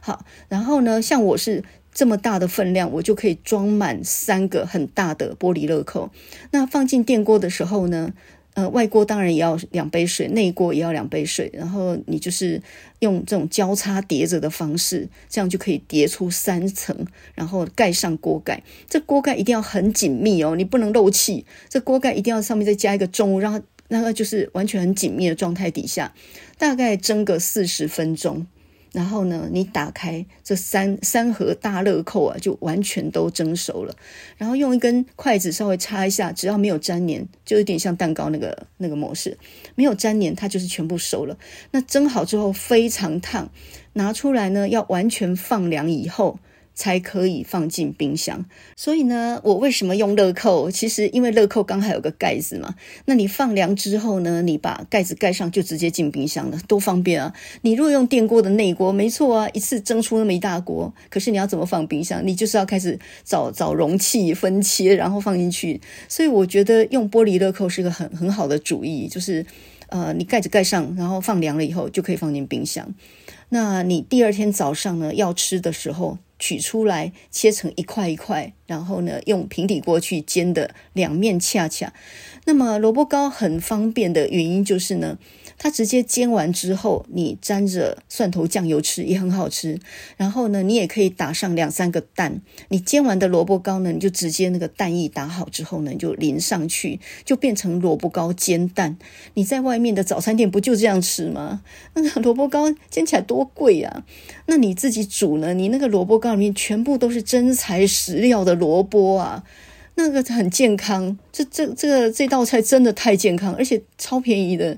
[0.00, 6.10] 好，然后呢，像我是这么大的分量，我就可以装满三个很大的玻璃乐扣，
[6.52, 8.12] 那放进电锅的时候呢，
[8.56, 12.58] 呃，外锅当然也要两杯水，内锅也要两杯水，然后你就是
[13.00, 18.62] 用这种交叉叠着的方式，这样就可以叠出三层，然后盖上锅盖。
[18.88, 21.44] 这锅盖一定要很紧密哦，你不能漏气。
[21.68, 26.14] 这锅盖一定要上面再加一个重物，让它那个就是完全很紧密的状态底下，
[26.56, 28.46] 大概蒸个四十分钟。
[28.96, 33.94] 然后呢，你打开这三三盒大乐扣啊，就完全都蒸熟了。
[34.38, 39.36] 然后用一根筷子稍微插一下，只要没有粘黏，就有点像蛋糕那个那个模式，
[39.74, 41.36] 没有粘黏，它就是全部熟了。
[41.72, 43.50] 那蒸好之后非常烫，
[43.92, 46.38] 拿出来呢要完全放凉以后。
[46.76, 48.44] 才可以放进冰箱。
[48.76, 50.70] 所以呢，我为什么用乐扣？
[50.70, 52.76] 其实因为乐扣刚好有个盖子嘛。
[53.06, 57.34] 那你放凉之后呢，你把盖子盖上就直接进冰箱了，多方便啊！
[57.62, 60.92] 你如果用电锅的内锅，没错啊，一次蒸出那么一大锅。
[61.08, 62.24] 可是你要怎么放冰箱？
[62.24, 65.80] 你就是要开始找找容器分切，然后放进去。
[66.08, 69.44] 所以我觉得用玻璃乐扣是个很很好的主意，就是
[69.88, 72.94] 呃，你盖子盖上，然后放凉了以后就可以放进冰箱。
[73.48, 81.92] 那你第二天早上呢，要吃的时候，取出来，切成一块一块，然后呢，用平底锅去煎的两面恰恰。
[82.44, 85.18] 那么萝卜糕很方便的原因就是呢。
[85.58, 89.78] 它直接煎完之后，你沾着蒜头酱油吃也很好吃。
[90.16, 92.42] 然后呢，你也可以打上两三个蛋。
[92.68, 98.98] 你煎完的萝卜糕呢，你就直接那个蛋液打好之后呢，你就淋上去，就变成萝卜糕煎蛋。
[99.34, 101.62] 你在外面的早餐店不就这样吃吗？
[101.94, 104.04] 那个萝卜糕煎起来多贵啊！
[104.46, 105.54] 那你自己煮呢？
[105.54, 109.42] 你那个萝卜糕里面全部都是真材实料的萝卜啊，
[109.94, 111.18] 那个很健康。
[111.32, 114.76] 这这这个这道菜真的太健康，而且超便宜的。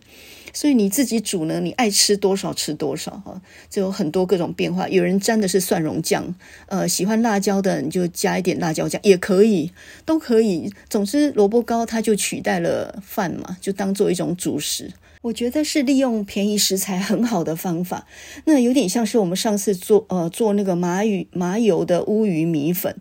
[0.58, 3.40] 所以你自己煮呢，你爱吃多少吃多少哈，
[3.70, 4.88] 就有很多各种变化。
[4.88, 6.34] 有人沾的是蒜蓉酱，
[6.66, 9.70] 呃，喜欢辣椒的你就加一点辣椒酱也可以，
[10.04, 10.72] 都可以。
[10.90, 14.92] 总之，萝卜糕它就取代了饭嘛，就当做一种主食。
[15.22, 18.08] 我觉得是利用便宜食材很好的方法。
[18.44, 22.96] 那有点像是我们上次做呃做那个麻鱼麻油的乌鱼米粉。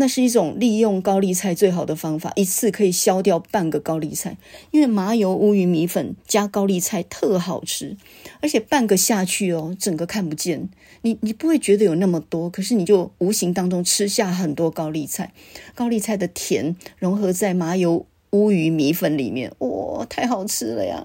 [0.00, 4.38] 那是一种利用高丽菜最好的方法，一次可以消掉半个高丽菜，
[4.70, 7.98] 因为麻油乌鱼米粉加高丽菜特好吃，
[8.40, 10.70] 而且半个下去哦，整个看不见，
[11.02, 15.34] 你你不会觉得有那么多，可是你就无形当中吃下很多高丽菜，
[15.74, 21.04] 高丽菜的甜融合在麻油乌鱼米粉里面，哇，太好吃了呀！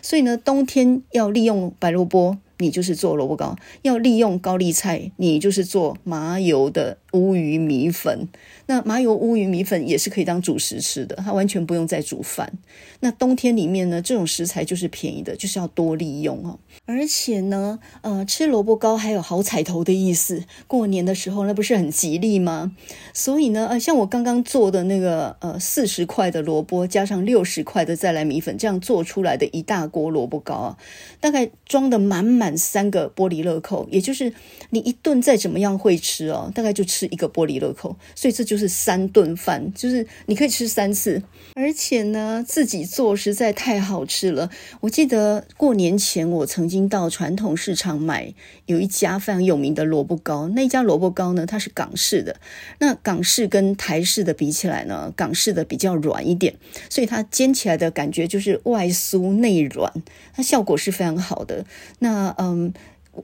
[0.00, 6.98] 所以呢，冬天要利用白萝卜，你就是做萝卜糕；要利用高丽菜，你就是做麻油的。
[7.12, 8.28] 乌鱼米粉，
[8.66, 12.52] 那麻油乌鱼米粉也是可以当主食吃的，它完全不用再煮饭。
[13.00, 16.60] 那冬天里面呢，这种食材就是便宜的，就是要多利用哦。
[16.86, 22.76] 而且呢，呃，吃萝卜糕还有好彩头的意思，过年的时候那不是很吉利吗？
[23.12, 30.78] 所以呢，呃，像我刚刚做的那个呃四十块的萝卜加上六十块的再来米粉，这样做出来的一大锅萝卜糕啊，
[31.18, 34.32] 大概装得满满三个玻璃乐扣，也就是
[34.70, 41.22] 你一顿再怎么样会吃哦，大概就吃一个玻璃乐扣，所以这就是三顿饭，就是你可以吃三次，
[41.54, 44.50] 而且呢，自己做实在太好吃了。
[44.80, 48.32] 我记得过年前我曾经到传统市场买
[48.70, 52.36] 有一家非常有名的萝卜糕，那家萝卜糕呢，它是港式的，
[52.78, 56.54] 那港式跟台式的比起来呢，港式的比较软一点，
[56.88, 59.92] 所以它煎起来的感觉就是外酥内软，
[60.32, 61.64] 它效果是非常好的。
[61.98, 62.72] 那嗯，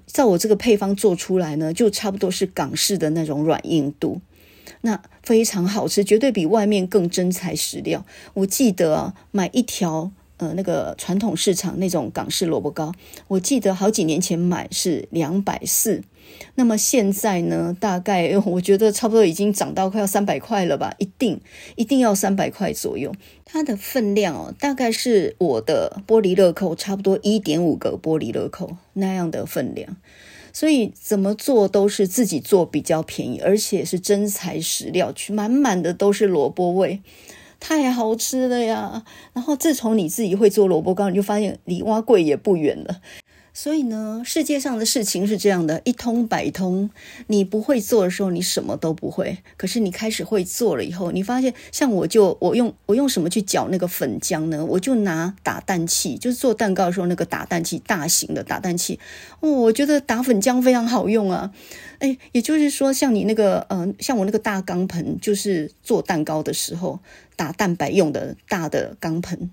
[0.06, 4.20] 在我这个配方做出来呢，就差不多是港式的那种软硬度，
[4.80, 8.04] 那非常好吃，绝对比外面更真材实料。
[8.34, 12.92] 我记得，买一条呃那个传统市场那种港式萝卜糕，
[13.28, 16.02] 我记得好几年前买是两百四。
[16.56, 21.40] 那么现在呢，大概 我觉得差不多已经涨到快要三百块了吧，一定
[21.76, 23.14] 一定要三百块左右。
[23.44, 29.96] 它的分量哦，大概是我的玻璃乐扣差不多一点五个玻璃乐扣那样的分量，
[30.52, 37.00] 所以怎么做都是自己做比较便宜，而且是真材实料，去满满的都是萝卜味，
[37.58, 39.02] 太好吃了呀！
[39.32, 43.00] 然后自从你自己会做萝卜糕，你就发现离蛙贵也不远了。
[43.56, 46.90] 所以呢，世界上的事情是这样的，一通百通。
[47.28, 49.38] 你不会做的时候，你什么都不会。
[49.56, 54.62] 可是你开始会做了以后，你发现，像我就我用我用什么去搅那个粉浆呢？
[54.62, 59.00] 我就拿打蛋器，就是做蛋糕的时候那个打蛋器，大型的打蛋器。
[59.40, 61.50] 哦，我觉得打粉浆非常好用啊。
[62.00, 67.00] 哎，也就是说，像你那个，嗯、呃，像我那个大钢盆，就是做蛋糕的时候
[67.36, 69.50] 打蛋白用的大的钢盆。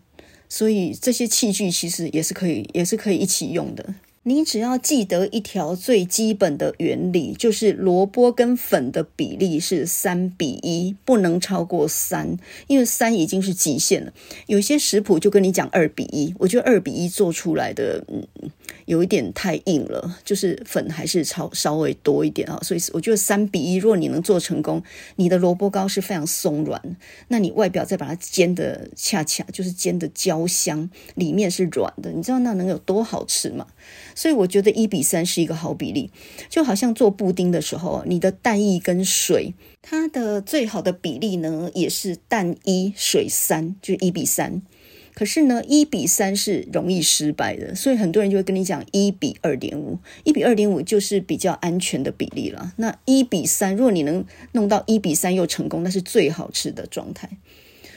[0.53, 3.95] 所以这些器具其实也是可以，也是可以一起用的。
[4.21, 12.37] 你只要记得一条最基本的原理，就是萝卜跟粉的比例是三比一，不能超过三，
[12.67, 14.13] 因为三已经是极限了。
[14.45, 18.27] 有些食谱就跟你讲二比一，我觉得二比一做出来的，嗯。
[18.85, 24.81] 有一点太硬了，就是粉还是超稍微多一点啊，所以我觉得三比一，如果你能做成功，
[25.15, 33.67] 你的萝卜糕是非常松软，那你外表再把它煎的恰恰，就是煎的焦香，里面是软的，你知道那能有多好吃吗？
[34.15, 36.11] 所以我觉得一比三是一个好比例，
[36.49, 44.61] 就好像做布丁的时候，你的蛋液跟水，它的最好的比例呢，也是蛋一水三，就一比三。
[45.13, 52.73] 可是呢，一比三是容易失败的，所以很多人就会跟你讲一比二点五，一比二点五就是比较安全的比例了。
[52.77, 57.29] 那一比三，如果你能弄到一比三又成功，那是最好吃的状态。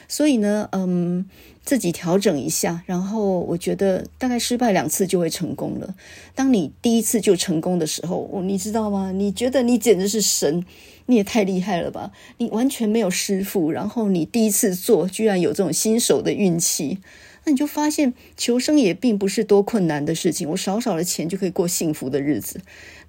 [0.09, 1.25] 所以呢，嗯，
[1.65, 5.95] 自己调整一下，然后我觉得大概失败两次就会成功了。
[6.33, 9.11] 当你第一次就成功的时候，你知道吗？
[9.11, 10.63] 你觉得你简直是神，
[11.07, 12.11] 你也太厉害了吧！
[12.37, 16.99] 你完全没有师傅，然后你第一次做，居然有这种新手的运气。
[17.45, 22.59] 那你就发现求生也并不是多困难的事情，我少少的钱就可以过幸福的日子，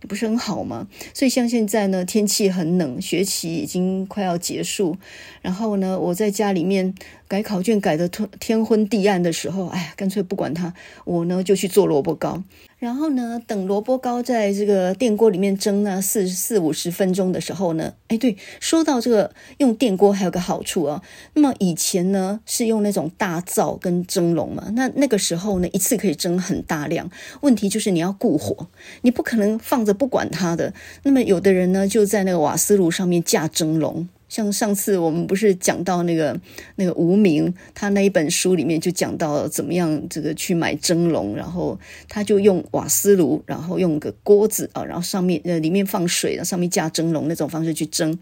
[0.00, 0.86] 你不是很好吗？
[1.12, 4.96] 所以像现在呢，天气很冷，学期已经快要结束，
[5.42, 6.94] 然后呢，我在家里面
[7.26, 10.72] 改考卷改得天昏地暗的时候，哎呀，干脆不管它，
[11.04, 12.44] 我呢就去做萝卜糕。
[12.78, 21.02] 然后呢，等萝卜糕在这个电锅里面蒸呢四四五十分钟的时候呢，哎，对，说到这个用电锅还有个好处啊。
[21.34, 27.10] 那么以前呢是用那种大灶跟蒸笼嘛，那那个时候呢一次可以蒸很大量，
[27.40, 28.68] 问题就是你要顾火，
[29.02, 30.72] 你不可能放着不管它的。
[31.02, 34.08] 那么有的人呢就在那个瓦斯炉上面架蒸笼。
[34.28, 36.38] 像上次我们不是讲到那个
[36.76, 48.18] 那个无名，他那一本书里面就讲到怎么样这个去买蒸笼，然后他就用瓦斯炉，然后用个锅子啊，然后上面呃里面放水，然后上面架蒸笼那种方式去蒸。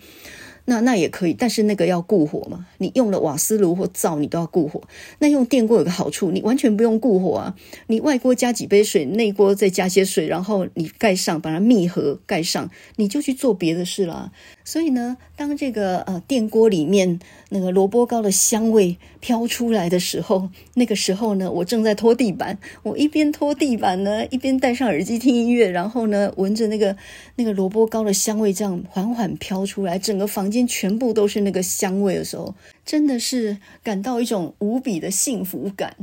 [0.66, 2.66] 那那也可以，但是那个要顾火嘛。
[2.78, 4.82] 你用了瓦斯炉或灶，你都要顾火。
[5.20, 7.56] 那用电锅有个好处，你完全不用顾火啊。
[7.86, 14.32] 你外锅加几杯水，内锅再加些水，然后你盖上，把它密合盖上，你就去做别的事了。
[14.64, 17.18] 所以呢，当这个呃电锅里面
[17.50, 26.96] 那个萝卜糕的香味飘出来的时候，那个时候呢，我正在拖地板，我一边拖地板呢，一边戴上耳机听音乐，然后呢，闻着那个
[27.36, 32.54] 那个萝卜糕的香味这样缓缓飘出来，整个房间全部都是那个香味的时候，
[32.84, 35.96] 真的是感到一种无比的幸福感。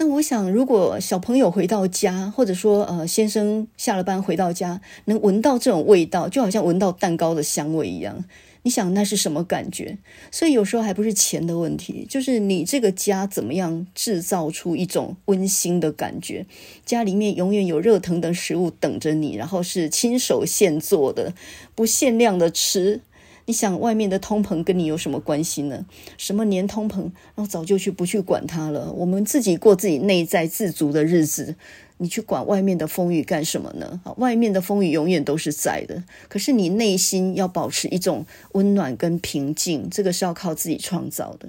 [0.00, 8.24] 那我想，如果小朋友回到家，或者说呃先生下了班回到家，能闻到这种味道，就好像闻到蛋糕的香味一样，
[8.62, 9.98] 你想那是什么感觉？
[10.30, 16.46] 所以有时候还不是钱的问题，就是你这个家怎么样制造出一种温馨的感觉，
[16.86, 21.34] 家里面永远有热腾腾的食物等着你，然后是亲手现做的，
[21.74, 23.00] 不限量的吃。
[23.48, 25.86] 你想外面的通膨跟你有什么关系呢？
[26.18, 27.00] 什么年通膨，
[27.34, 28.92] 然后早就去不去管它了。
[28.92, 31.56] 我们自己过自己内在自足的日子，
[31.96, 34.02] 你去管外面的风雨干什么呢？
[34.04, 41.48] 啊，外面的风雨永远都是在的，可是你内心要保持一种温暖跟平静，这个是要靠自己创造的。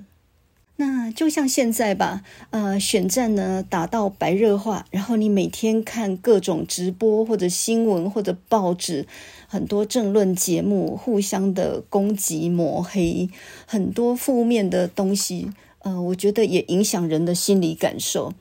[0.77, 9.05] 那就像现在吧，呃，选战呢打到白热化，然后你每天看各种直播或者新闻或者报纸，
[9.51, 13.27] 很多政论节目互相的攻击抹黑，
[13.65, 18.31] 很多负面的东西，呃，我觉得也影响人的心理感受。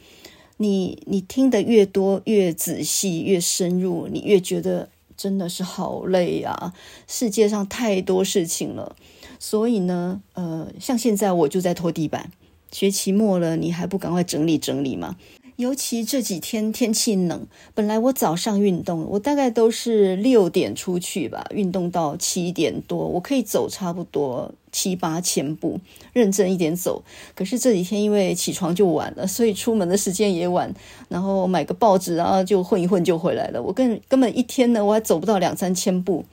[0.58, 6.74] 你你听得越多，越仔细，越深入，你越觉得真的是好累啊！
[7.06, 8.94] 世界上太多事情了。
[9.38, 12.30] 所以呢，呃，像现在我就在拖地板，
[12.70, 15.16] 学期末了，你还不赶快整理整理吗？
[15.58, 17.44] 尤其这几天天气冷，
[17.74, 25.80] 本来我早上运动，我大概都是六点出去吧，运动到七点多，我可以走差不多七八千步，
[26.12, 27.02] 认真一点走。
[27.34, 30.72] 可是这几天因为起床就晚了，所以出门的时间也晚，
[31.08, 33.60] 然后买个报纸，然后就混一混就回来了。
[33.60, 36.24] 我根根本一天呢，我还走不到两三千步。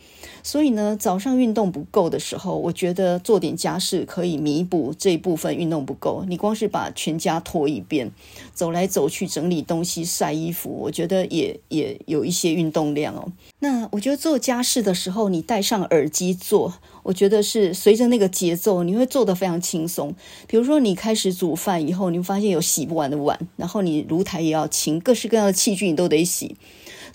[0.46, 6.24] 所以呢，早上运动不够的时候，我觉得做点家事可以弥补这一部分运动不够。
[6.28, 8.12] 你光是把全家拖一遍，
[8.54, 13.32] 走来走去整理东西、晒衣服，我觉得也也有一些运动量哦。
[13.58, 20.14] 那我觉得做家事的时候，你戴上耳机做，我觉得是随着那个节奏，你会做得非常轻松。
[20.46, 26.56] 比如说，你开始煮饭以后，你会发现有洗不完的碗，然后你炉台也要清，各式各样的器具你都得洗。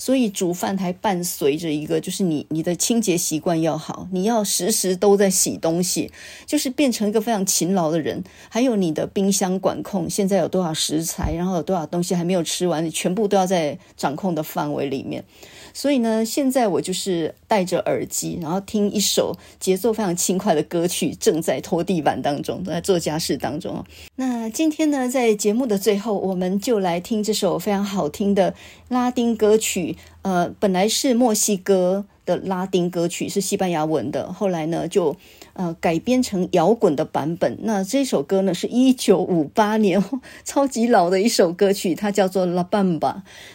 [0.00, 6.10] 所以煮饭还伴随着一个，就是你你的清洁习惯要好，你要时时都在洗东西，
[6.46, 8.24] 就是变成一个非常勤劳的人。
[8.48, 15.22] 还有你的冰箱管控，现在有多少食材，然后有多少东西还没有吃完，你全部都要在掌控的范围里面。
[15.74, 23.84] 所以呢，现在我就是戴着耳机，然后听一首节奏非常轻快的歌曲，正在拖地板当中，在做家事当中。
[24.16, 28.54] 那今天呢，在节目的最后，我们就来听这首非常好听的
[28.88, 29.89] 拉丁歌曲。
[30.22, 35.16] 呃，本来是墨西哥的拉丁歌曲，是西班牙文的，后来呢就。
[35.52, 37.58] 呃，改编成摇滚的版本。
[37.62, 40.02] 那这首歌呢，是一九五八年，
[40.42, 42.98] 超级老的一首歌曲，它叫做《La Bamba》。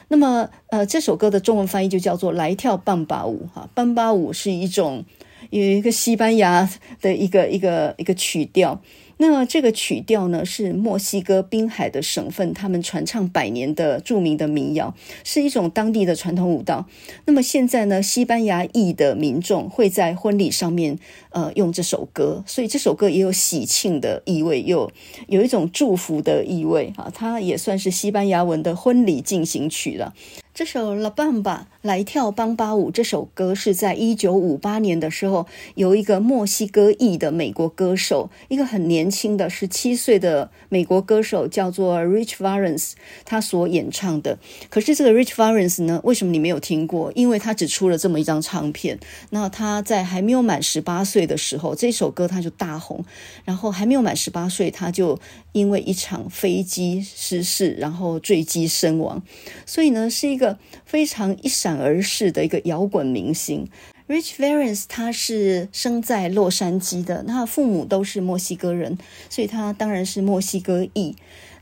[0.09, 3.67] 那么，呃，这首歌的中文翻译就叫做《来跳棒巴舞》哈。
[3.73, 5.05] 棒巴舞是一种
[5.49, 6.69] 有一个西班牙
[7.01, 8.81] 的一个一个一个曲调。
[9.17, 14.93] 那这个曲调呢，是墨西哥滨海的省份，他们传唱百年的著名的民谣，
[15.23, 16.85] 是一种当地的传统舞蹈。
[17.25, 20.99] 那么现在呢，西班牙裔的民众会在婚礼上面，
[21.29, 24.91] 呃，用这首歌，所以这首歌也有喜庆的意味，又
[25.27, 30.13] 有一种祝福的意味啊，它也算是西班牙文的婚礼进行曲了。
[30.53, 31.41] 这首《La Bamba》
[31.85, 44.39] 来跳邦巴舞，这首歌是在一九五八年的时候，由一个墨西哥裔的美国歌手，一个很年轻的十七岁的美国歌手，叫做 Rich Valens，他所演唱的。
[44.71, 47.11] 可是这个 Rich Valens 呢，为什么你没有听过？
[47.13, 48.97] 因为他只出了这么一张唱片。
[49.29, 53.05] 那他在还没有满十八岁的时候，这首歌他就大红。
[53.43, 55.19] 然后还没有满十八岁，他就
[55.51, 59.21] 因为一场飞机失事，然后坠机身亡。
[59.67, 60.57] 所以呢，是一个。
[60.85, 63.67] 非常一闪而逝的一个摇滚明星
[64.07, 68.97] ，Rich Varens，他是生在洛杉矶的，那父母都是墨西哥人，
[69.29, 71.15] 所以他当然是墨西哥裔。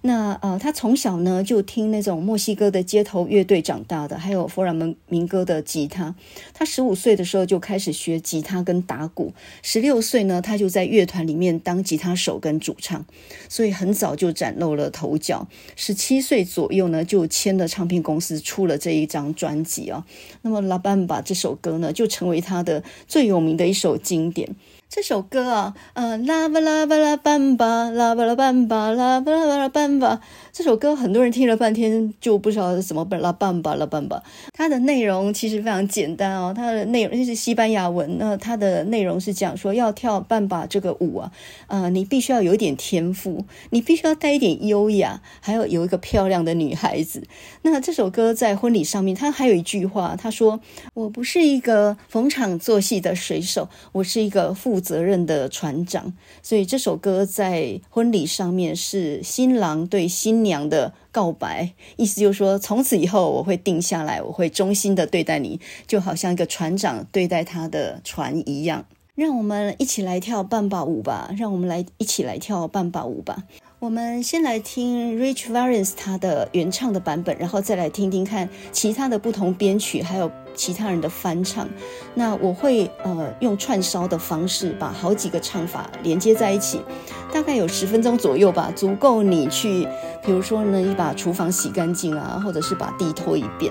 [0.06, 6.14] 那呃，他从小呢就听那种墨西哥的街头乐队长大的，还有佛朗门民歌的吉他。
[6.54, 9.32] 他十五岁的时候就开始学吉他跟打鼓，
[9.62, 13.06] 十六岁呢他就在乐团里面当吉他手跟主唱，
[13.47, 15.47] 所以很早就崭露了头角。
[15.78, 20.06] 十七岁左右呢就签了唱片公司，出了这一张专辑啊。
[20.41, 24.54] 那么《La Bamba》这首歌呢就成为他的最有名的一首经典。
[24.96, 30.22] 这首歌啊，呃，拉巴拉巴拉班巴，拉巴拉班巴，拉巴拉巴拉班巴。
[30.54, 34.22] 这首歌很多人听了半天就不知道是什么，拉班巴拉班巴。
[34.54, 38.20] 它的内容其实非常简单哦，它的内容是西班牙文。
[38.20, 41.32] 那它的内容是讲说，要跳半把这个舞啊，
[41.66, 47.24] 呃，你必须要有一点天赋，你必须要带一点优雅，还有有一个漂亮的女孩子。
[47.64, 50.60] 那这首歌在婚礼上面，它还有一句话，他说
[50.93, 68.86] ：“我不是一个逢场作戏的水手，我是一个负责任的船长。”所以这首歌在婚礼上面是新郎对新娘的告白，意思就是说，从此以后我会定下来，我会忠心的对待你，就好像一个船长对待他的船一样。
[69.16, 73.44] 让我们一起来跳半把舞吧，让我们来一起来跳半把舞吧。
[73.84, 81.67] 我们先来听 Rich Valens 他的原唱的版本，然后再来听听看其他的不同编曲，还有其他人的翻唱。
[82.13, 86.79] 那我会呃用串烧的方式，把好几个唱法连接在一起，
[87.34, 89.86] 大概有十分钟左右吧，足够你去，
[90.25, 93.69] 比如说呢，你把厨房洗干净啊，或者是把地拖一遍。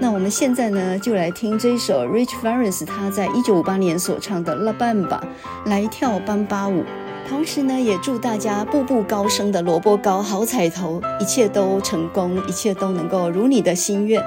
[0.00, 5.20] 那我们现在呢，就来听这首 Rich Valens 他在一九五八年所唱的《La Bamba》，
[5.66, 6.82] 来跳班巴舞。
[7.28, 14.22] 同时呢，也祝大家步步高升的萝卜糕好彩头，一切都成功，一切都能够如你的心愿。